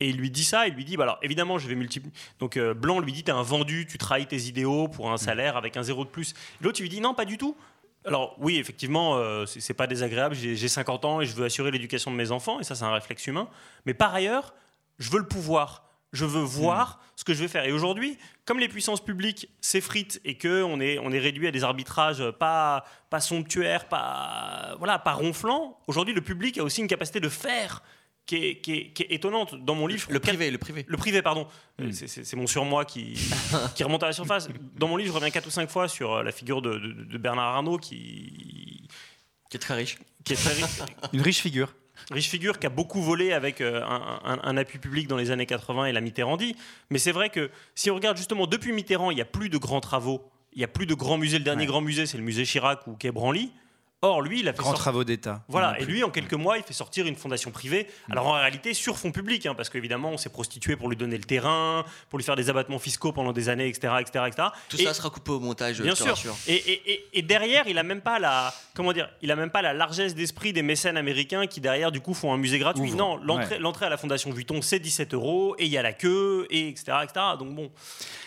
[0.00, 2.12] Et il lui dit ça, il lui dit, bah alors évidemment, je vais multiplier.
[2.40, 5.56] Donc euh, Blanc lui dit, t'es un vendu, tu trahis tes idéaux pour un salaire
[5.56, 6.34] avec un zéro de plus.
[6.60, 7.56] L'autre, il lui dit, non, pas du tout.
[8.04, 11.70] Alors oui, effectivement, euh, c'est pas désagréable, j'ai j'ai 50 ans et je veux assurer
[11.70, 13.48] l'éducation de mes enfants, et ça c'est un réflexe humain.
[13.86, 14.54] Mais par ailleurs,
[14.98, 15.88] je veux le pouvoir.
[16.12, 17.64] Je veux voir ce que je vais faire.
[17.64, 21.50] Et aujourd'hui, comme les puissances publiques s'effritent et que on est, on est réduit à
[21.50, 26.86] des arbitrages pas, pas somptuaires, pas, voilà, pas ronflants, aujourd'hui le public a aussi une
[26.86, 27.82] capacité de faire
[28.26, 29.54] qui est, qui est- qui est étonnante.
[29.64, 30.84] Dans mon livre, Le privé, le privé.
[30.86, 31.46] le privé, pardon.
[31.80, 33.14] Euh, C'est- mon surmoi qui,
[33.74, 34.48] qui remonte à la surface.
[34.76, 37.04] Dans mon livre, je reviens 4 ou 5 fois sur euh, la figure de, de-
[37.04, 38.88] de Bernard Arnault qui,
[39.50, 39.98] Qui est très riche.
[40.24, 40.80] qui est très riche,
[41.12, 41.74] Une riche figure.
[42.10, 45.30] riche figure, qui a beaucoup volé avec euh, un, un- un appui public dans les
[45.30, 46.56] années 80 et la Mitterrandie.
[46.90, 49.58] Mais c'est vrai que si on regarde justement depuis Mitterrand, il n'y a plus de
[49.58, 51.38] grands travaux, il n'y a plus de grands musées.
[51.38, 51.66] Le dernier Ouais.
[51.66, 53.52] grand musée, c'est le musée Chirac ou Quai Branly.
[54.04, 55.44] Or, lui, il a fait Grands sortir- travaux d'État.
[55.48, 57.86] voilà, et lui, en quelques mois, il fait sortir une fondation privée.
[58.08, 58.12] Mm.
[58.12, 61.16] Alors en réalité, sur fonds publics, hein, parce qu'évidemment, on s'est prostitué pour lui donner
[61.16, 63.94] le terrain, pour lui faire des abattements fiscaux pendant des années, etc.
[64.00, 64.48] etc., etc.
[64.68, 66.16] Tout Et- ça sera coupé au montage, Bien sûr.
[66.48, 69.72] Et, et- derrière, il a même pas la, comment dire, il a même pas la
[69.72, 72.92] largesse d'esprit des mécènes américains qui derrière, du coup, font un musée gratuit.
[72.92, 73.60] Non, l'entrée, ouais.
[73.60, 76.68] l'entrée à la Fondation Vuitton, c'est 17 euros, et il y a la queue, et
[76.68, 77.20] etc., etc.
[77.38, 77.70] Donc bon,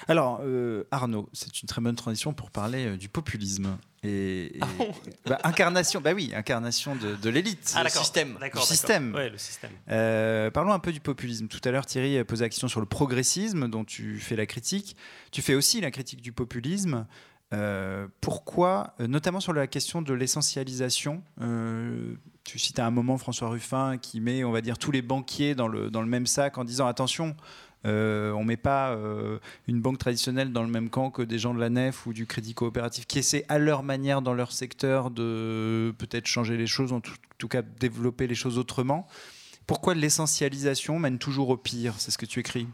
[0.08, 3.78] Alors, euh, Arnaud, c'est une très bonne transition pour parler euh, du populisme.
[4.06, 4.94] Et, et- Ah bon
[5.26, 7.74] bah, incarnation, bah oui, incarnation de, de l'élite.
[7.76, 8.38] Ah, système.
[8.54, 9.14] Du système.
[9.14, 9.72] Ouais, le système.
[9.90, 11.48] Euh, parlons un peu du populisme.
[11.48, 14.96] Tout à l'heure, Thierry posait la question sur le progressisme, dont tu fais la critique.
[15.32, 17.06] Tu fais aussi la critique du populisme.
[17.54, 23.18] Euh, pourquoi, euh, notamment sur la question de l'essentialisation euh, Tu cites à un moment
[23.18, 26.26] François Ruffin qui met, on va dire, tous les banquiers dans le, dans le même
[26.26, 27.36] sac en disant attention,
[27.86, 31.38] euh, on ne met pas euh, une banque traditionnelle dans le même camp que des
[31.38, 34.52] gens de la nef ou du crédit coopératif qui essaient à leur manière dans leur
[34.52, 39.08] secteur de peut-être changer les choses, en tout, cas développer les choses autrement.
[39.68, 41.96] Pourquoi l'essentialisation mène toujours au pire?
[41.98, 42.68] C'est ce que tu écris.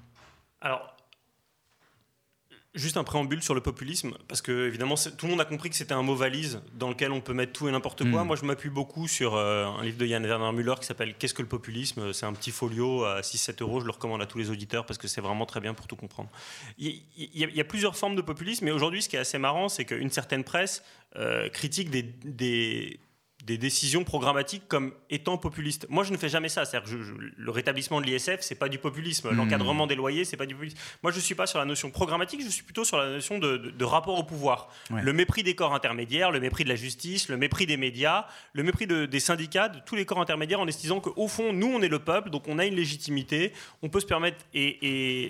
[2.73, 5.75] Juste un préambule sur le populisme, parce que évidemment tout le monde a compris que
[5.75, 8.23] c'était un mot valise dans lequel on peut mettre tout et n'importe quoi.
[8.23, 8.27] Mm.
[8.27, 11.33] Moi je m'appuie beaucoup sur euh, un livre de Yann Werner Müller qui s'appelle Qu'est-ce
[11.33, 12.13] que le populisme?
[12.13, 14.97] C'est un petit folio à 6-7 euros, je le recommande à tous les auditeurs parce
[14.97, 16.29] que c'est vraiment très bien pour tout comprendre.
[16.77, 19.19] Il y, a- il y a plusieurs formes de populisme, mais aujourd'hui ce qui est
[19.19, 20.81] assez marrant, c'est qu'une certaine presse
[21.17, 22.99] euh, critique des, des-
[23.45, 25.87] des décisions programmatiques comme étant populistes.
[25.89, 26.63] Moi, je ne fais jamais ça.
[26.85, 26.95] Je-
[27.37, 29.29] le rétablissement de l'ISF, c'est pas du populisme.
[29.31, 29.35] Hmm.
[29.37, 30.77] L'encadrement des loyers, c'est pas du populisme.
[31.01, 32.41] Moi, je suis pas sur la notion programmatique.
[32.43, 34.69] Je suis plutôt sur la notion de, de- de rapport au pouvoir.
[34.91, 35.01] Ouais.
[35.01, 38.63] Le mépris des corps intermédiaires, le mépris de la justice, le mépris des médias, le
[38.63, 41.81] mépris de- des syndicats, de tous les corps intermédiaires, en estimant qu'au fond, nous, on
[41.81, 45.29] est le peuple, donc on a une légitimité, on peut se permettre et, et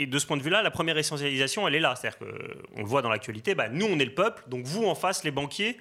[0.00, 1.96] et de ce point de vue-là, la première essentialisation, elle est là.
[1.96, 4.94] C'est-à-dire qu'on le voit dans l'actualité, bah, nous, on est le peuple, donc vous, en
[4.94, 5.76] face, les banquiers,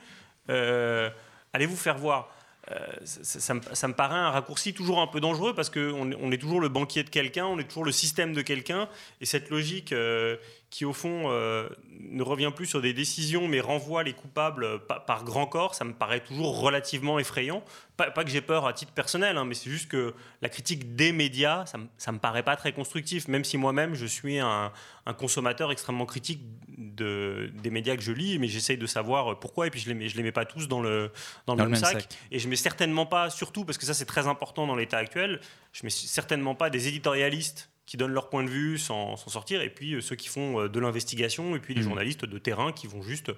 [0.50, 1.10] euh,
[1.54, 2.30] allez vous faire voir.
[2.72, 6.60] Euh, ça, me, paraît un raccourci toujours un peu dangereux parce qu'on on est toujours
[6.60, 8.90] le banquier de quelqu'un, on est toujours le système de quelqu'un,
[9.22, 10.36] et cette logique euh,
[10.70, 11.70] qui, au fond, euh,
[12.02, 15.76] ne revient plus sur des décisions mais renvoie les coupables euh, par, par grand corps,
[15.76, 17.64] ça me paraît toujours relativement effrayant.
[17.96, 20.96] Pas, pas que j'ai peur à titre personnel, hein, mais c'est juste que la critique
[20.96, 24.74] des médias, ça, ça me paraît pas très constructif, même si moi-même je suis un,
[25.06, 26.42] un consommateur extrêmement critique
[26.78, 30.10] de, des médias que je lis, mais j'essaye de savoir pourquoi, et puis je les
[30.10, 31.12] je les mets pas tous dans le,
[31.46, 32.02] dans le Dans même, le même sac.
[32.02, 32.10] sac.
[32.30, 35.40] Et je mets certainement pas, surtout parce que ça c'est très important dans l'état actuel,
[35.72, 39.62] je mets certainement pas des éditorialistes qui donnent leur point de vue sans, sans sortir,
[39.62, 41.88] et puis euh, ceux qui font euh, de l'investigation, et puis les Mhm.
[41.88, 43.32] journalistes de terrain qui vont juste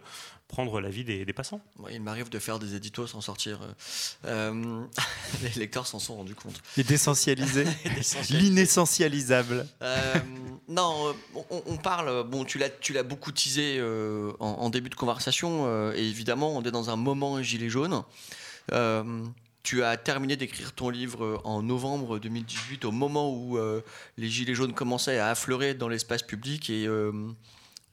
[0.47, 1.61] prendre l'avis des, des passants.
[1.91, 3.59] Il m'arrive de faire des éditos sans sortir.
[4.25, 4.83] euh,
[5.43, 6.59] les lecteurs s'en sont rendus compte.
[6.77, 7.65] Et d'essentialiser.
[8.31, 9.67] L'inessentialisable.
[9.83, 10.15] Euh,
[10.67, 12.23] non, on, on parle.
[12.27, 15.65] Bon, tu l'as, tu l'as beaucoup teasé euh, en, en début de conversation.
[15.67, 18.01] euh, et évidemment, on est dans un moment gilet jaune.
[19.69, 23.81] Tu as terminé d'écrire ton livre euh, en novembre 2018, au moment où euh,
[24.17, 27.11] les gilets jaunes commençaient à affleurer dans l'espace public et euh,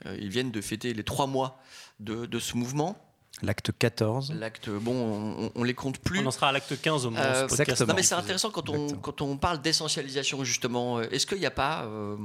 [0.06, 1.60] ils viennent de fêter les trois mois
[2.00, 2.96] de, de ce mouvement.
[3.42, 4.32] L'acte 14.
[4.32, 4.94] L'acte, bon,
[5.38, 6.20] on, on les compte plus.
[6.20, 7.88] On en sera à l'acte 15 au moment où Euh, ce podcast Exactement.
[7.88, 9.00] Non, mais est c'est intéressant quand on, Exactement.
[9.02, 11.02] quand on parle d'essentialisation, justement.
[11.02, 12.16] Est-ce qu'il n'y a pas euh,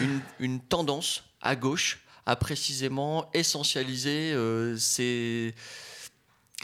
[0.00, 5.54] une, une tendance à gauche à précisément essentialiser euh, ses,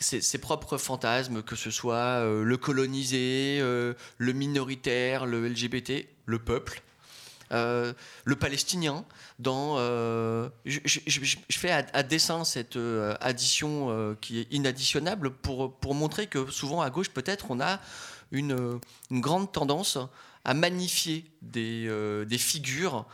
[0.00, 6.38] ses- propres fantasmes, que ce soit euh, le colonisé, euh, le minoritaire, le LGBT, le
[6.38, 6.82] peuple
[7.52, 7.92] euh,
[8.24, 9.04] le palestinien
[9.40, 9.76] dans
[10.64, 10.78] je,
[11.50, 12.78] fais à, à dessein cette
[13.20, 17.80] addition qui est inadditionnable pour, pour montrer que souvent à gauche peut-être on a
[18.30, 18.78] une,
[19.10, 19.98] grande tendance
[20.44, 23.04] à magnifier des, figures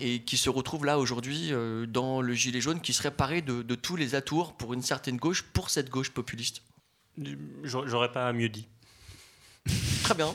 [0.00, 3.62] et qui se retrouvent là aujourd'hui euh, dans le gilet jaune qui serait paré de,
[3.62, 6.62] de tous les atours pour une certaine gauche, pour cette gauche populiste.
[7.64, 8.68] J'aurais pas mieux dit.
[10.04, 10.34] Très bien.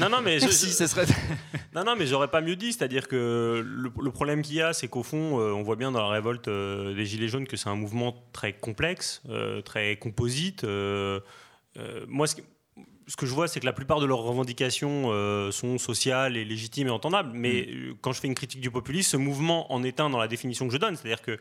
[0.00, 1.06] Non, non, mais je- je- ce serait.
[1.74, 2.72] Non, non, mais j'aurais pas mieux dit.
[2.72, 5.90] C'est-à-dire que le, le problème qu'il y a, c'est qu'au fond, euh, on voit bien
[5.92, 9.96] dans la révolte euh, des Gilets jaunes que c'est un mouvement très complexe, euh, très
[9.96, 10.62] composite.
[10.64, 11.18] euh,
[11.76, 12.36] euh, moi, ce,
[13.06, 16.44] ce que je vois, c'est que la plupart de leurs revendications euh, sont sociales et
[16.44, 17.30] légitimes et entendables.
[17.34, 20.18] Mais euh, quand je fais une critique du populisme, ce mouvement en est un dans
[20.18, 20.96] la définition que je donne.
[20.96, 21.38] C'est-à-dire que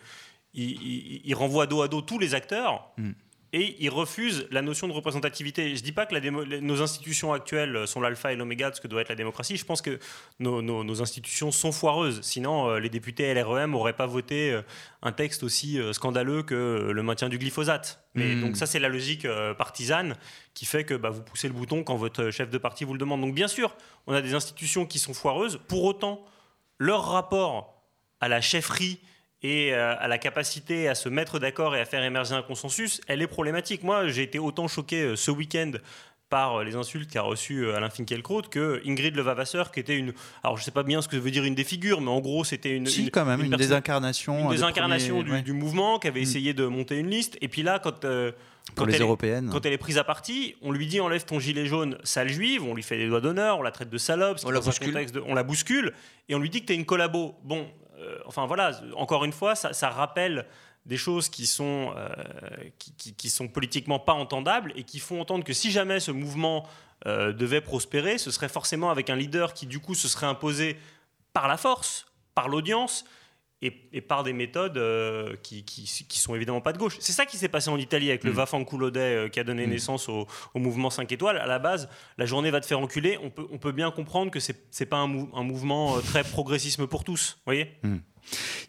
[0.54, 2.92] il, il- il renvoie dos à dos tous les acteurs.
[2.98, 3.12] Mm.
[3.56, 5.76] Et il refuse la notion de représentativité.
[5.76, 8.76] Je dis pas que la démo- les- nos institutions actuelles sont l'alpha et l'oméga de
[8.76, 9.58] ce que doit être la démocratie.
[9.58, 10.00] Je pense que
[10.40, 12.20] nos, nos- nos institutions sont foireuses.
[12.24, 14.64] Sinon, euh, les députés LREM n'auraient pas voté euh,
[15.04, 18.04] un texte aussi euh, scandaleux que le maintien du glyphosate.
[18.16, 18.42] Mais Mm.
[18.42, 19.28] donc ça, c'est la logique
[19.60, 20.16] partisane
[20.56, 23.00] qui fait que bah, vous poussez le bouton quand votre chef de parti vous le
[23.00, 23.22] demande.
[23.22, 23.76] Donc bien sûr,
[24.08, 25.60] on a des institutions qui sont foireuses.
[25.68, 26.26] Pour autant,
[26.80, 27.84] leur rapport
[28.20, 29.00] à la chefferie
[29.44, 33.02] et euh, à la capacité à se mettre d'accord et à faire émerger un consensus,
[33.08, 33.84] elle est problématique.
[33.84, 35.72] Moi, j'ai été autant choqué euh, ce week-end
[36.34, 40.14] par euh, les insultes qu'a reçu euh, Alain Finkielkraut que Ingrid Levavasseur, qui était une...
[40.44, 42.44] Alors, je sais pas bien ce que veut dire une des figures, mais en gros,
[42.44, 42.88] c'était une...
[42.88, 44.50] Si, une- quand même, une, désincarnation.
[44.50, 46.24] une premiers- du, ouais, du mouvement qui avait Mm.
[46.24, 47.38] essayé de monter une liste.
[47.42, 49.50] Et puis là, quand, euh, Pour quand les elle est- européennes.
[49.52, 52.64] quand elle est prise à partie, on lui dit enlève ton gilet jaune, sale juive,
[52.64, 54.50] on lui fait des doigts d'honneur, on la traite de salope, ce qui On
[54.90, 55.94] est la de- on la bouscule,
[56.30, 57.36] et on lui dit que t'es une collabo.
[57.44, 57.68] Bon,
[58.00, 60.48] euh, enfin voilà, encore une fois, ça, ça rappelle
[60.86, 62.10] des choses qui sont, euh,
[62.78, 66.12] qui, qui- qui sont politiquement pas entendables et qui font entendre que si jamais ce
[66.12, 66.68] mouvement
[67.06, 70.78] euh, devait prospérer, ce serait forcément avec un leader qui du coup se serait imposé
[71.34, 73.06] par la force, par l'audience,
[73.66, 75.88] et, et par des méthodes euh, qui, qui,
[76.20, 76.98] sont évidemment pas de gauche.
[77.00, 78.36] C'est ça qui s'est passé en Italie avec le Mm.
[78.92, 79.70] Day euh, qui a donné Mm.
[79.70, 81.38] naissance au, au mouvement 5 étoiles.
[81.38, 83.18] À la base, la journée va te faire enculer.
[83.24, 86.26] On peut, on peut bien comprendre que c'est c'est pas un, mou- un mouvement très
[86.26, 87.36] progressisme pour tous.
[87.38, 87.72] Vous voyez?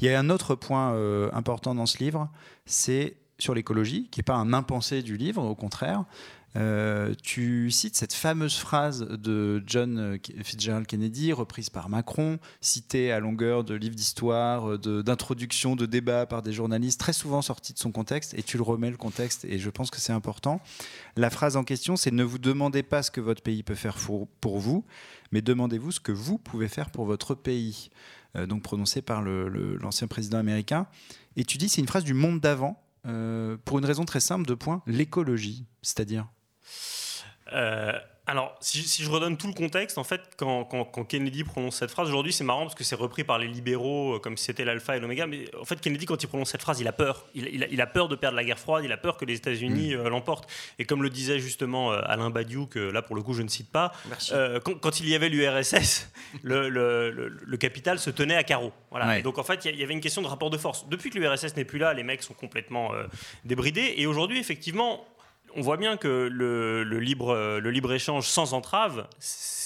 [0.00, 2.30] Il y a un autre point euh, important dans ce livre,
[2.66, 6.04] c'est sur l'écologie, qui n'est pas un impensé du livre, au contraire.
[6.56, 13.18] Euh, tu cites cette fameuse phrase de John Fitzgerald Kennedy, reprise par Macron, citée à
[13.18, 17.90] longueur de livres d'histoire, d'introduction, de, débats par des journalistes, très souvent sortis de son
[17.90, 20.60] contexte, et tu le remets le contexte, et je pense que c'est important.
[21.16, 23.96] La phrase en question, c'est ne vous demandez pas ce que votre pays peut faire
[24.40, 24.84] pour, vous,
[25.32, 27.90] mais demandez-vous ce que vous pouvez faire pour votre pays.
[28.36, 30.86] Euh, donc prononcée par l'ancien président américain.
[31.36, 34.46] Et tu dis, c'est une phrase du monde d'avant, euh, pour une raison très simple,
[34.46, 36.26] de point, l'écologie, c'est-à-dire?
[37.52, 37.92] Euh,
[38.26, 40.64] alors, si, je redonne tout le contexte, en fait, quand,
[41.06, 44.38] Kennedy prononce cette phrase, aujourd'hui c'est marrant parce que c'est repris par les libéraux comme
[44.38, 46.88] si c'était l'alpha et l'oméga, mais en fait Kennedy quand il prononce cette phrase, il
[46.88, 47.26] a peur.
[47.34, 50.08] Il, a, peur de perdre la guerre froide, il a peur que les États-Unis mm.
[50.08, 50.50] l'emportent.
[50.78, 53.70] Et comme le disait justement Alain Badiou, que là pour le coup je ne cite
[53.70, 53.92] pas,
[54.64, 56.10] quand, il y avait l'URSS,
[56.42, 58.72] le, le, capital se tenait à carreau.
[58.90, 59.20] Voilà.
[59.20, 60.88] donc en fait il y, avait une question de rapport de force.
[60.88, 62.92] Depuis que l'URSS n'est plus là, les mecs sont complètement
[63.44, 63.94] débridés.
[63.98, 65.04] Et aujourd'hui effectivement
[65.54, 69.06] on voit bien que le, libre, le libre-échange sans entrave,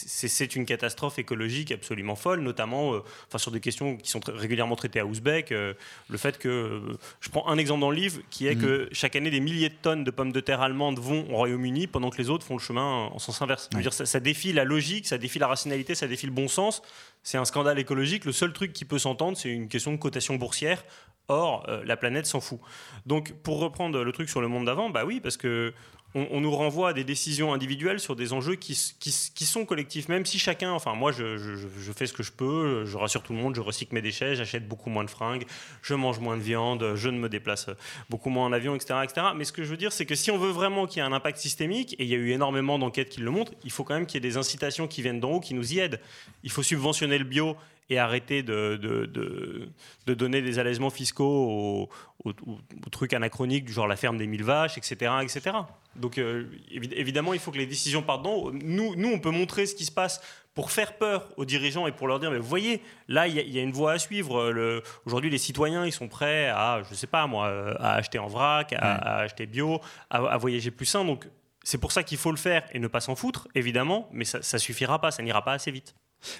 [0.07, 4.77] c'est une catastrophe écologique absolument folle, notamment euh, enfin, sur des questions qui sont régulièrement
[4.77, 5.53] traitées à Ouzbek.
[5.53, 5.75] Euh,
[6.09, 8.89] le fait que, euh, je prends un exemple dans le livre, qui est que mm.
[8.93, 12.11] chaque année, des milliers de tonnes de pommes de terre allemandes vont au Royaume-Uni pendant
[12.11, 13.69] que les autres font le chemin en sens inverse.
[13.71, 16.83] Dire, ça, ça, défie la logique, ça défie la rationalité, ça défie le bon sens.
[17.23, 18.25] C'est un scandale écologique.
[18.25, 20.85] Le seul truc qui peut s'entendre, c'est une question de cotation boursière.
[21.29, 22.59] Or, la planète s'en fout.
[23.05, 25.75] Donc, pour reprendre le truc sur le monde d'avant, bah oui, parce que
[26.15, 30.39] on, nous renvoie à des décisions individuelles sur des enjeux qui, sont collectifs, même si
[30.39, 31.37] chacun, enfin moi je,
[31.95, 34.67] fais ce que je peux, je rassure tout le monde, je recycle mes déchets, j'achète
[34.67, 35.45] beaucoup moins de fringues,
[35.83, 37.69] je mange moins de viande, je ne me déplace
[38.09, 39.01] beaucoup moins en avion, etc.
[39.05, 39.27] etc.
[39.37, 41.09] Mais ce que je veux dire, c'est que si on veut vraiment qu'il y ait
[41.09, 43.85] un impact systémique, et il y a eu énormément d'enquêtes qui le montrent, il faut
[43.85, 46.01] quand même qu'il y ait des incitations qui viennent d'en haut, qui nous y aident.
[46.43, 47.57] Il faut subventionner le bio
[47.91, 51.89] et arrêter de, de, donner des allègements fiscaux
[52.25, 55.13] aux, trucs anachroniques du genre la ferme des mille vaches, etc.
[55.23, 55.57] etc.
[55.97, 59.67] Donc euh, évidemment, il faut que les décisions partent d'en Nous, nous, on peut montrer
[59.67, 60.21] ce qui se passe
[60.55, 63.59] pour faire peur aux dirigeants et pour leur dire, mais vous voyez, là, il y,
[63.59, 64.83] a une voie à suivre.
[65.07, 67.49] Aujourd'hui, les citoyens, ils sont prêts à, je sais pas moi,
[67.79, 71.05] à acheter en vrac, à, acheter bio, à, voyager plus sain.
[71.05, 71.29] Donc
[71.63, 74.43] c'est pour ça qu'il faut le faire et ne pas s'en foutre, évidemment, mais ça,
[74.43, 75.95] ça suffira pas, ça n'ira pas assez vite.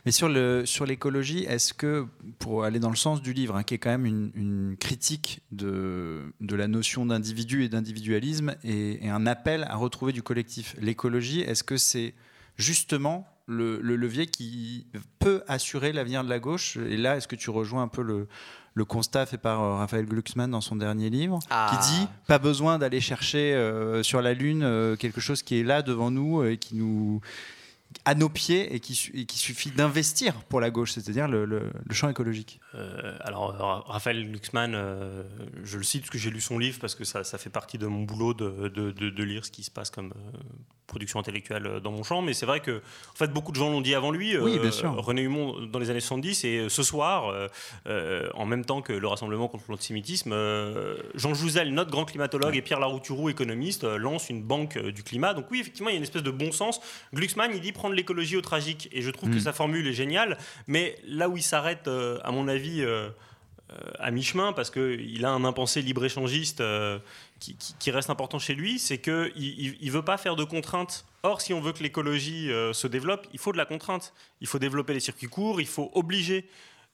[0.05, 2.07] Mais sur le sur l'écologie, est-ce que
[2.39, 6.33] pour aller dans le sens du livre, hein, qui est quand même une, critique de,
[6.41, 11.65] de la notion d'individu et d'individualisme et, un appel à retrouver du collectif, l'écologie, est-ce
[11.65, 12.15] que c'est
[12.57, 14.87] justement le, levier qui
[15.19, 16.77] peut assurer l'avenir de la gauche?
[16.77, 18.29] Et là, est-ce que tu rejoins un peu le,
[18.75, 21.81] le constat fait par euh, Raphaël Glucksmann dans son dernier livre, qui ah.
[21.83, 25.83] dit pas besoin d'aller chercher euh, sur la Lune euh, quelque chose qui est là
[25.83, 27.21] devant nous et qui nous
[28.05, 33.17] à nos pieds et qui suffit d'investir pour la gauche, c'est-à-dire le, champ écologique euh,
[33.21, 35.23] Alors, Raphaël Luxman, euh,
[35.65, 37.79] je le cite parce que j'ai lu son livre, parce que ça, ça fait partie
[37.79, 40.39] de mon boulot de, de, de, lire ce qui se passe comme euh,
[40.87, 42.79] production intellectuelle dans mon champ, mais c'est vrai que
[43.13, 44.37] en fait, beaucoup de gens l'ont dit avant lui.
[44.39, 44.95] Oui, bien sûr.
[45.05, 47.35] René Humon dans les années 70, et ce soir,
[48.35, 50.35] en même temps que le Rassemblement contre l'antisémitisme,
[51.15, 55.35] Jean Jouzel, notre grand climatologue, et Pierre Larouturou, économiste, lance une banque du climat.
[55.35, 56.81] Donc oui, effectivement, il y a une espèce de bon sens.
[57.13, 58.89] Glucksmann, il dit prendre l'écologie au tragique.
[58.93, 59.41] Et je trouve que mm.
[59.41, 60.37] sa formule est géniale.
[60.67, 63.09] Mais là où il s'arrête, euh, à mon avis, euh,
[63.71, 66.63] euh, à mi-chemin, parce qu'il a un impensé libre-échangiste
[67.39, 71.07] qui, reste important chez lui, c'est qu'il ne veut pas faire de contraintes.
[71.23, 74.13] Or, si on veut que l'écologie se développe, il faut de la contrainte.
[74.41, 76.49] Il faut développer les circuits courts, il faut obliger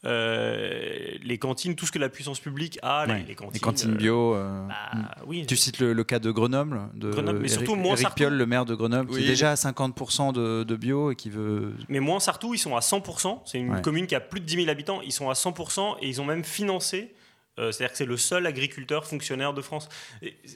[0.07, 4.35] euh, les cantines, tout ce que la puissance publique a, les, cantines, bio.
[4.35, 5.47] Euh, euh, bah, oui.
[5.47, 8.75] Tu cites le, cas de Grenoble, de Grenoble, mais surtout Eric, Piolle, le maire de
[8.75, 11.75] Grenoble, qui est déjà à 50% de, bio et qui veut.
[11.88, 13.40] Mais moins Sartou, ils sont à 100%.
[13.47, 15.01] C'est une commune qui a plus de 10 000 habitants.
[15.03, 17.14] Ils sont à 100% et ils ont même financé.
[17.57, 19.88] C'est-à-dire que c'est le seul agriculteur fonctionnaire de France.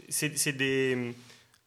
[0.08, 1.14] C'est des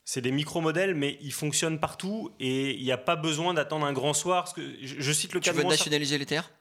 [0.03, 3.93] c'est des micro-modèles, mais ils fonctionnent partout et il n'y a pas besoin d'attendre un
[3.93, 4.43] grand soir.
[4.43, 6.51] Parce que je, cite le cas tu veux nationaliser les terres?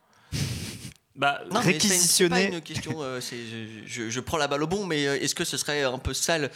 [1.20, 2.48] Bah, réquisitionner.
[2.48, 3.02] C'est une question.
[3.02, 6.14] Euh, je, prends la balle au bon, mais euh, est-ce que ce serait un peu
[6.14, 6.50] sale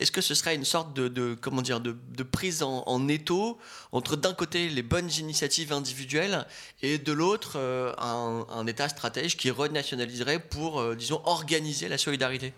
[0.00, 1.94] Est-ce que ce serait une sorte de, comment dire de,
[2.24, 3.56] prise en, étau
[3.92, 6.44] entre d'un côté les bonnes initiatives individuelles
[6.82, 12.52] et de l'autre euh, un, État stratège qui renationaliserait pour disons organiser la solidarité?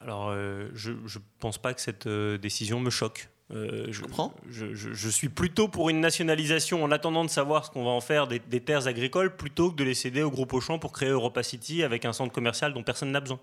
[0.00, 0.34] Alors
[0.74, 3.28] je ne pense pas que cette décision me choque.
[3.50, 4.32] Euh, je, comprends.
[4.48, 8.26] Je, suis plutôt pour une nationalisation en attendant de savoir ce qu'on va en faire
[8.26, 11.82] des, terres agricoles plutôt que de les céder au groupe Auchan pour créer Europa City
[11.82, 13.38] avec un centre commercial dont personne n'a besoin.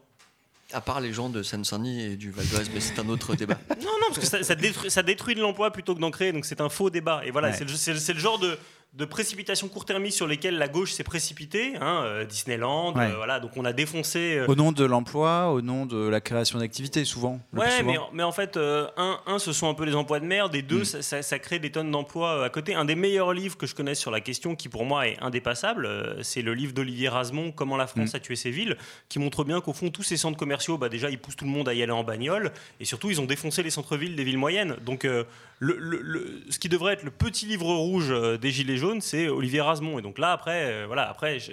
[0.71, 3.57] À part les gens de Seine-Saint-Denis et du Val d'Oise, mais c'est un autre débat.
[3.81, 6.45] Non, non, parce que ça, détruit, ça détruit, de l'emploi plutôt que d'en créer, donc
[6.45, 7.21] c'est un faux débat.
[7.25, 8.57] Et voilà, c'est le, genre de,
[8.93, 13.05] de précipitations court-termistes sur lesquelles la gauche s'est précipitée, hein, euh, Disneyland, Ouais.
[13.05, 14.37] euh, voilà, donc on a défoncé.
[14.39, 17.39] euh, Au nom de l'emploi, au nom de la création d'activités, souvent.
[17.53, 17.91] Ouais, souvent.
[17.91, 20.63] mais, mais en fait, un, un, ce sont un peu les emplois de merde, et
[20.63, 20.85] deux, Mm.
[20.85, 22.73] ça, ça- ça crée des tonnes d'emplois à côté.
[22.73, 26.17] Un des meilleurs livres que je connaisse sur la question, qui pour moi est indépassable,
[26.23, 28.15] c'est le livre d'Olivier Rasmont, Comment la France Mm.
[28.15, 28.75] a tué ses villes,
[29.07, 31.51] qui montre bien qu'au fond, tous ces centres commerciaux, bah, déjà, ils poussent tout le
[31.51, 34.37] monde à y aller en bagnole, et surtout, ils ont défoncé les centres-villes des villes
[34.39, 34.77] moyennes.
[34.83, 35.25] Donc, le,
[35.59, 38.11] le- le- ce qui devrait être le petit livre rouge
[38.41, 39.99] des Gilets jaunes, c'est Olivier Rasmont.
[39.99, 41.51] Et donc là, après, euh, voilà, après, je-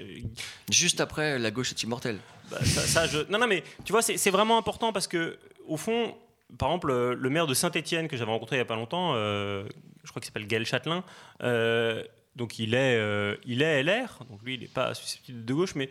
[0.71, 2.19] Juste après, la gauche est immortelle.
[2.51, 3.19] bah, ça, ça, je...
[3.31, 6.15] Non, non, mais tu vois, c'est vraiment important parce que, au fond,
[6.59, 9.13] par exemple, le, le maire de Saint-Étienne que j'avais rencontré il n'y a pas longtemps,
[9.15, 9.65] euh,
[10.05, 11.03] je crois qu'il s'appelle Gaël Châtelain,
[11.43, 12.03] euh,
[12.37, 15.75] donc il est, euh, il est LR, donc lui, il n'est pas susceptible de gauche,
[15.75, 15.89] mais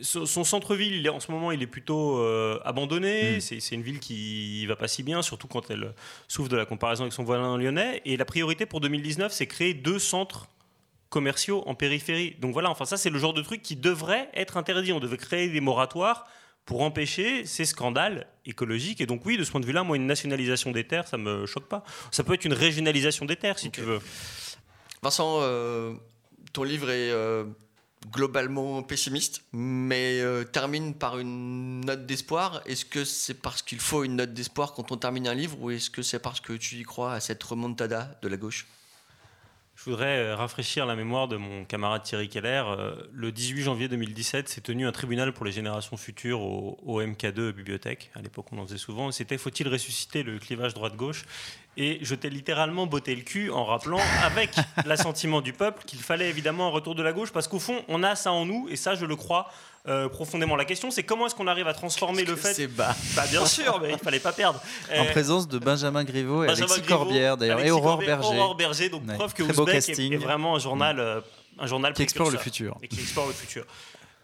[0.00, 3.38] son, son centre-ville, il est- en ce moment, il est plutôt euh, abandonné.
[3.38, 3.40] Mm.
[3.40, 5.92] C'est c'est une ville qui va pas si bien, surtout quand elle
[6.28, 8.00] souffre de la comparaison avec son voisin lyonnais.
[8.04, 10.46] Et la priorité pour 2019, c'est créer deux centres
[11.10, 12.36] commerciaux en périphérie.
[12.40, 14.92] Donc voilà, enfin ça c'est le genre de truc qui devrait être interdit.
[14.92, 16.26] On devait créer des moratoires
[16.68, 19.00] pour empêcher ces scandales écologiques.
[19.00, 21.46] Et donc oui, de ce point de vue-là, moi, une nationalisation des terres, ça me
[21.46, 21.82] choque pas.
[22.10, 24.00] Ça peut être une régionalisation des terres, si tu veux.
[25.02, 25.94] Vincent, euh,
[26.52, 27.44] ton livre est euh,
[28.12, 32.60] globalement pessimiste, mais euh, termine par une note d'espoir.
[32.66, 35.70] Est-ce que c'est parce qu'il faut une note d'espoir quand on termine un livre, ou
[35.70, 38.66] est-ce que c'est parce que tu y crois à cette remontada de la gauche?
[39.88, 42.62] Voudrais euh, rafraîchir la mémoire de mon camarade Thierry Keller.
[42.66, 47.00] Euh, Le 18 janvier 2017 s'est tenu un tribunal pour les générations futures au, au
[47.00, 48.10] MK2 Bibliothèque.
[48.14, 49.10] À l'époque, on en faisait souvent.
[49.12, 51.24] C'était faut-il ressusciter le clivage droite-gauche?
[51.78, 54.50] Et je t'ai littéralement botté le cul en rappelant, avec
[54.84, 58.02] l'assentiment du peuple, qu'il fallait évidemment un retour de la gauche, parce qu'au fond, on
[58.02, 59.48] a ça en nous, et ça, je le crois
[59.88, 60.54] euh, profondément.
[60.56, 62.54] La question, c'est comment est-ce qu'on arrive à transformer le fait.
[62.54, 62.94] C'est bas.
[63.16, 64.60] Bah, bien sûr, mais il fallait pas perdre.
[64.94, 68.28] En Euh, présence de Benjamin Griveaux et Benjamin Alexis Griveaux, Corbière, d'ailleurs, et Aurore Berger,
[68.38, 71.20] Aurore Berger, donc Ouais, preuve que Ouzbek est- vraiment un journal, euh,
[71.58, 72.76] un journal qui explore le futur.
[72.82, 73.64] et qui explore le futur.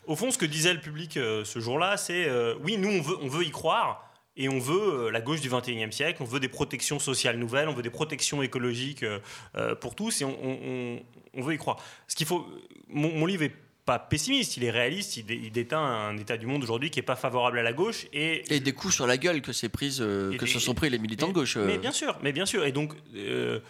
[0.07, 3.01] Au fond, ce que disait le public euh, ce jour-là, c'est euh, oui, nous, on
[3.01, 4.11] veut, on veut y croire.
[4.37, 7.69] Et on veut euh, la gauche du 21e siècle, on veut des protections sociales nouvelles,
[7.69, 9.05] on veut des protections écologiques
[9.81, 11.03] pour tous, et on, on- on-
[11.37, 11.79] on veut y croire.
[12.09, 12.45] Ce qu'il faut,
[12.89, 13.53] mon, mon livre est
[13.85, 16.99] pas pessimiste, il est réaliste, il, dé- il déteint un état du monde aujourd'hui qui
[16.99, 20.01] est pas favorable à la gauche, et Et des coups sur la gueule que, prise,
[20.01, 21.57] euh, que des- se sont pris les militants mais, de gauche.
[21.57, 21.67] euh.
[21.67, 22.65] Mais bien sûr, mais bien sûr.
[22.65, 23.61] Et donc, euh,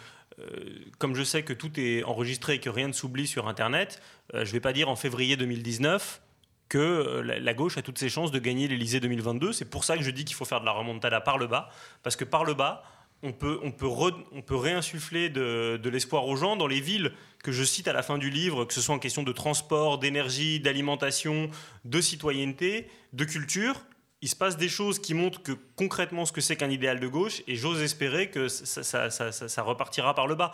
[0.99, 4.01] comme je sais que tout est enregistré et que rien ne s'oublie sur Internet,
[4.33, 6.21] je vais pas dire en février 2019
[6.67, 9.53] que la, la gauche a toutes ses chances de gagner l'Elysée 2022.
[9.53, 11.69] C'est pour ça que je dis qu'il faut faire de la remontada par le bas,
[12.03, 12.83] parce que par le bas,
[13.25, 17.11] on peut, on peut, réinsuffler de l'espoir aux gens dans les villes
[17.45, 19.99] que je cite à la fin du livre, que ce soit en question de transport,
[19.99, 21.49] d'énergie, d'alimentation,
[21.83, 23.85] de citoyenneté, de culture.
[24.25, 27.07] Il se passe des choses qui montrent que concrètement ce que c'est qu'un idéal de
[27.07, 30.51] gauche, et j'ose espérer que ça, ça- ça- ça- ça repartira par le bas.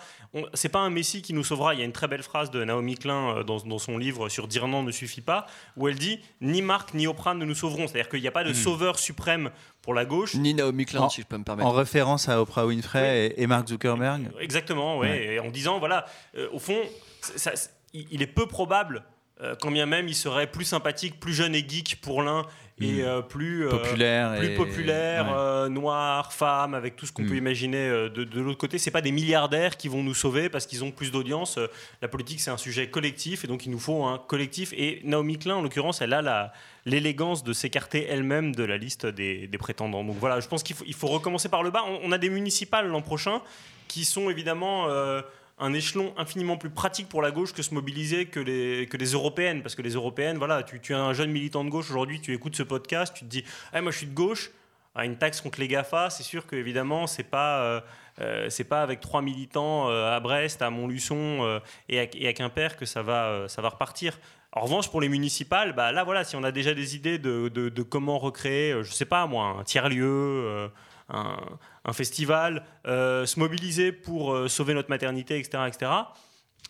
[0.55, 1.73] C'est pas un Messie qui nous sauvera.
[1.73, 4.27] Il y a une très belle phrase de Naomi Klein euh, dans, dans son livre
[4.27, 5.45] sur Dire non ne suffit pas,
[5.77, 7.87] où elle dit ni Marc ni Oprah ne nous sauveront.
[7.87, 8.55] C'est-à-dire qu'il n'y a pas de Hmm.
[8.55, 9.51] sauveur suprême
[9.81, 10.35] pour la gauche.
[10.35, 11.65] Ni Naomi Klein, En- si je peux me permettre.
[11.69, 14.31] En référence à Oprah Winfrey et, et Mark Zuckerberg.
[14.41, 15.09] Exactement, ouais.
[15.09, 15.33] Ouais.
[15.35, 16.05] Et en disant, voilà,
[16.35, 16.77] euh, au fond,
[17.21, 19.03] ça- ça- il il est peu probable,
[19.41, 22.43] euh, quand bien même il serait plus sympathique, plus jeune et geek pour l'un,
[22.79, 22.99] et Mm.
[23.01, 24.35] euh, plus, euh, Populaire.
[24.37, 25.33] plus et- populaire, ouais.
[25.35, 27.27] euh, noir, femme, avec tout ce qu'on Mm.
[27.29, 28.79] peut imaginer euh, de, de l'autre côté.
[28.79, 31.57] C'est pas des milliardaires qui vont nous sauver parce qu'ils ont plus d'audience.
[31.59, 31.67] Euh,
[32.01, 34.73] La politique, c'est un sujet collectif, et donc il nous faut un collectif.
[34.75, 36.53] Et Naomi Klein, en l'occurrence, elle a la
[36.87, 40.03] l'élégance de s'écarter elle-même de la liste des, des prétendants.
[40.03, 41.83] Donc voilà, je pense qu'il faut, il faut recommencer par le bas.
[41.87, 43.41] On, on a des municipales l'an prochain
[43.87, 45.21] qui sont évidemment euh,
[45.61, 49.11] un échelon infiniment plus pratique pour la gauche que se mobiliser que les, que les
[49.13, 49.61] européennes.
[49.61, 52.33] Parce que les européennes, voilà, tu, tu es un jeune militant de gauche aujourd'hui, tu
[52.33, 54.51] écoutes ce podcast, tu te dis, ah, moi je suis de gauche,
[54.93, 57.81] Ah, une taxe contre les GAFA, c'est sûr que évidemment c'est pas euh,
[58.19, 62.75] euh, c'est pas avec trois militants euh, à Brest, à Montluçon et, à, à Quimper
[62.75, 64.19] que ça va ça va repartir.
[64.51, 67.47] En revanche, pour les municipales, bah là voilà, si on a déjà des idées de,
[67.47, 70.69] de- de comment recréer, je sais pas moi, un tiers lieu.
[71.07, 71.37] un,
[71.85, 75.63] un festival, euh, se mobiliser pour euh, sauver notre maternité, etc.
[75.67, 75.91] etc.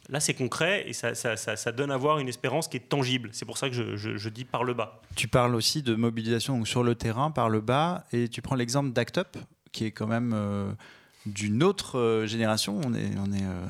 [0.10, 3.30] Là, c'est concret et ça, donne à voir une espérance qui est tangible.
[3.34, 5.02] C'est pour ça que je, dis par le bas.
[5.16, 8.92] Tu parles aussi de mobilisation sur le terrain, par le bas, et tu prends l'exemple
[8.92, 9.38] d'Act Up,
[9.72, 10.72] qui est quand même euh,
[11.26, 12.82] d'une autre génération.
[12.84, 13.16] On est,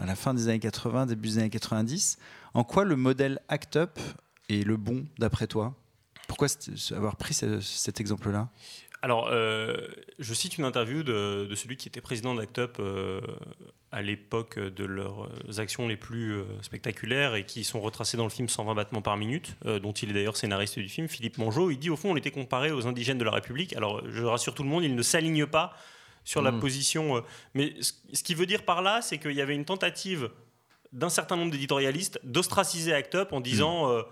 [0.02, 2.18] à la fin des années 80, début des années 90.
[2.54, 4.00] En quoi le modèle Act Up
[4.50, 5.76] est le bon, d'après toi?
[6.28, 6.48] Pourquoi
[6.96, 8.50] avoir pris ce- cet exemple-là?
[9.04, 9.88] Alors, euh,
[10.20, 13.20] je cite une interview de, de celui qui était président d'Act Up euh,
[13.92, 15.28] à l'époque de leurs
[15.58, 19.18] actions les plus euh, spectaculaires et qui sont retracées dans le film 120 battements par
[19.18, 21.72] minute, dont il est d'ailleurs scénariste du film, Philippe Mongeau.
[21.72, 23.76] Il dit au fond, on était comparé aux indigènes de la République.
[23.76, 25.74] Alors, je rassure tout le monde, il ne s'aligne pas
[26.24, 26.60] sur la Mhm.
[26.60, 27.24] position.
[27.56, 30.30] mais ce, ce qui veut dire par là, c'est qu'il y avait une tentative
[30.94, 34.04] d'un certain nombre d'éditorialistes d'ostraciser Act Up en disant Hmm.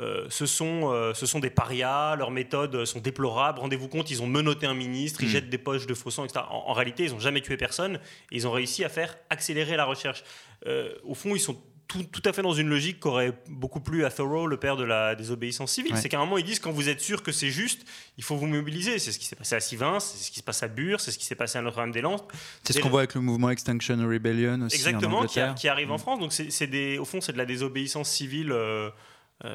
[0.00, 3.60] Euh, ce, sont, euh, ce sont des parias, leurs méthodes sont déplorables.
[3.60, 5.30] Rendez-vous compte, ils ont menotté un ministre, ils Mm.
[5.30, 6.44] jettent des poches de faux sang, etc.
[6.50, 7.96] En, en réalité, ils n'ont jamais tué personne
[8.30, 10.22] et ils ont réussi à faire accélérer la recherche.
[10.66, 11.56] Euh, au fond, ils sont
[11.88, 14.82] tout, tout à fait dans une logique qu'aurait beaucoup plu à Thoreau, le père de
[14.82, 15.92] la désobéissance civile.
[15.94, 16.00] Ouais.
[16.00, 17.86] C'est qu'à un moment, ils disent quand vous êtes sûr que c'est juste,
[18.18, 18.98] il faut vous mobiliser.
[18.98, 21.12] C'est ce qui s'est passé à Sivins, c'est ce qui se passe à Bure, c'est
[21.12, 22.22] ce qui s'est passé à Notre-Dame-des-Landes.
[22.64, 25.68] C'est ce qu'on voit avec le mouvement Extinction Rebellion aussi Exactement, en qui, a- qui
[25.68, 25.98] arrive en Mm.
[26.00, 26.18] France.
[26.18, 28.50] Donc, c'est des, au fond, c'est de la désobéissance civile.
[28.52, 28.90] euh,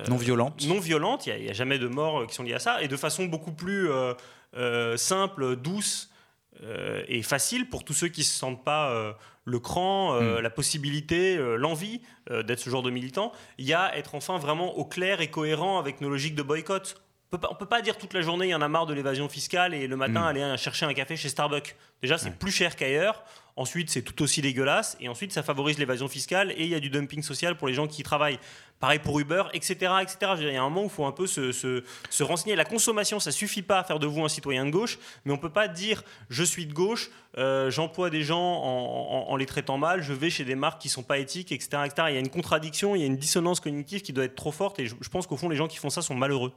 [0.08, 0.64] Non violente.
[0.68, 2.88] non violente, il n'y a, jamais de morts euh, qui sont liées à ça, et
[2.88, 4.14] de façon beaucoup plus euh,
[4.56, 6.10] euh, simple, douce
[6.64, 9.14] euh, et facile pour tous ceux qui ne se sentent pas euh,
[9.46, 10.42] le cran, euh, Mm.
[10.42, 13.32] la possibilité, euh, l'envie euh, d'être ce genre de militant.
[13.58, 17.02] Il y a être enfin vraiment au clair et cohérent avec nos logiques de boycott.
[17.34, 19.30] On on peut pas dire toute la journée il y en a marre de l'évasion
[19.30, 20.28] fiscale et le matin Mm.
[20.28, 21.76] aller euh, chercher un café chez Starbucks.
[22.04, 23.24] Déjà c'est plus cher qu'ailleurs.
[23.56, 26.80] Ensuite c'est tout aussi dégueulasse et ensuite ça favorise l'évasion fiscale et il y a
[26.80, 28.39] du dumping social pour les gens qui travaillent.
[28.80, 29.76] Pareil pour Uber, etc.
[30.02, 30.18] etc.
[30.39, 32.56] Il y a un moment où il faut un peu se, se- se renseigner.
[32.56, 35.38] La consommation, ça suffit pas à faire de vous un citoyen de gauche, mais on
[35.38, 40.02] peut pas dire je suis de gauche, euh, j'emploie des gens en, les traitant mal,
[40.02, 42.08] je vais chez des marques qui sont pas éthiques, etc., etc.
[42.10, 44.52] Il y a une contradiction, il y a une dissonance cognitive qui doit être trop
[44.52, 46.52] forte et je, je pense qu'au fond les gens qui font ça sont malheureux.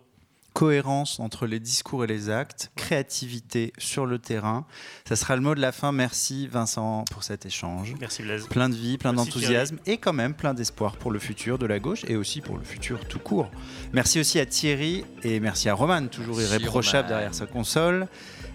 [0.54, 4.66] Cohérence entre les discours et les actes, créativité sur le terrain.
[5.04, 5.90] Ça sera le mot de la fin.
[5.90, 7.96] Merci Vincent pour cet échange.
[8.00, 8.46] Merci Blaise.
[8.46, 11.80] Plein de vie, plein d'enthousiasme et quand même plein d'espoir pour le futur de la
[11.80, 13.50] gauche et aussi pour le futur tout court.
[13.92, 17.16] Merci aussi à Thierry et merci à Roman, toujours Merci, irréprochable Roman.
[17.16, 18.06] derrière sa console.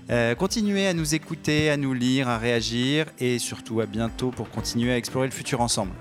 [0.09, 4.49] Euh, continuez à nous écouter, à nous lire, à réagir et surtout à bientôt pour
[4.49, 5.91] continuer à explorer le futur ensemble.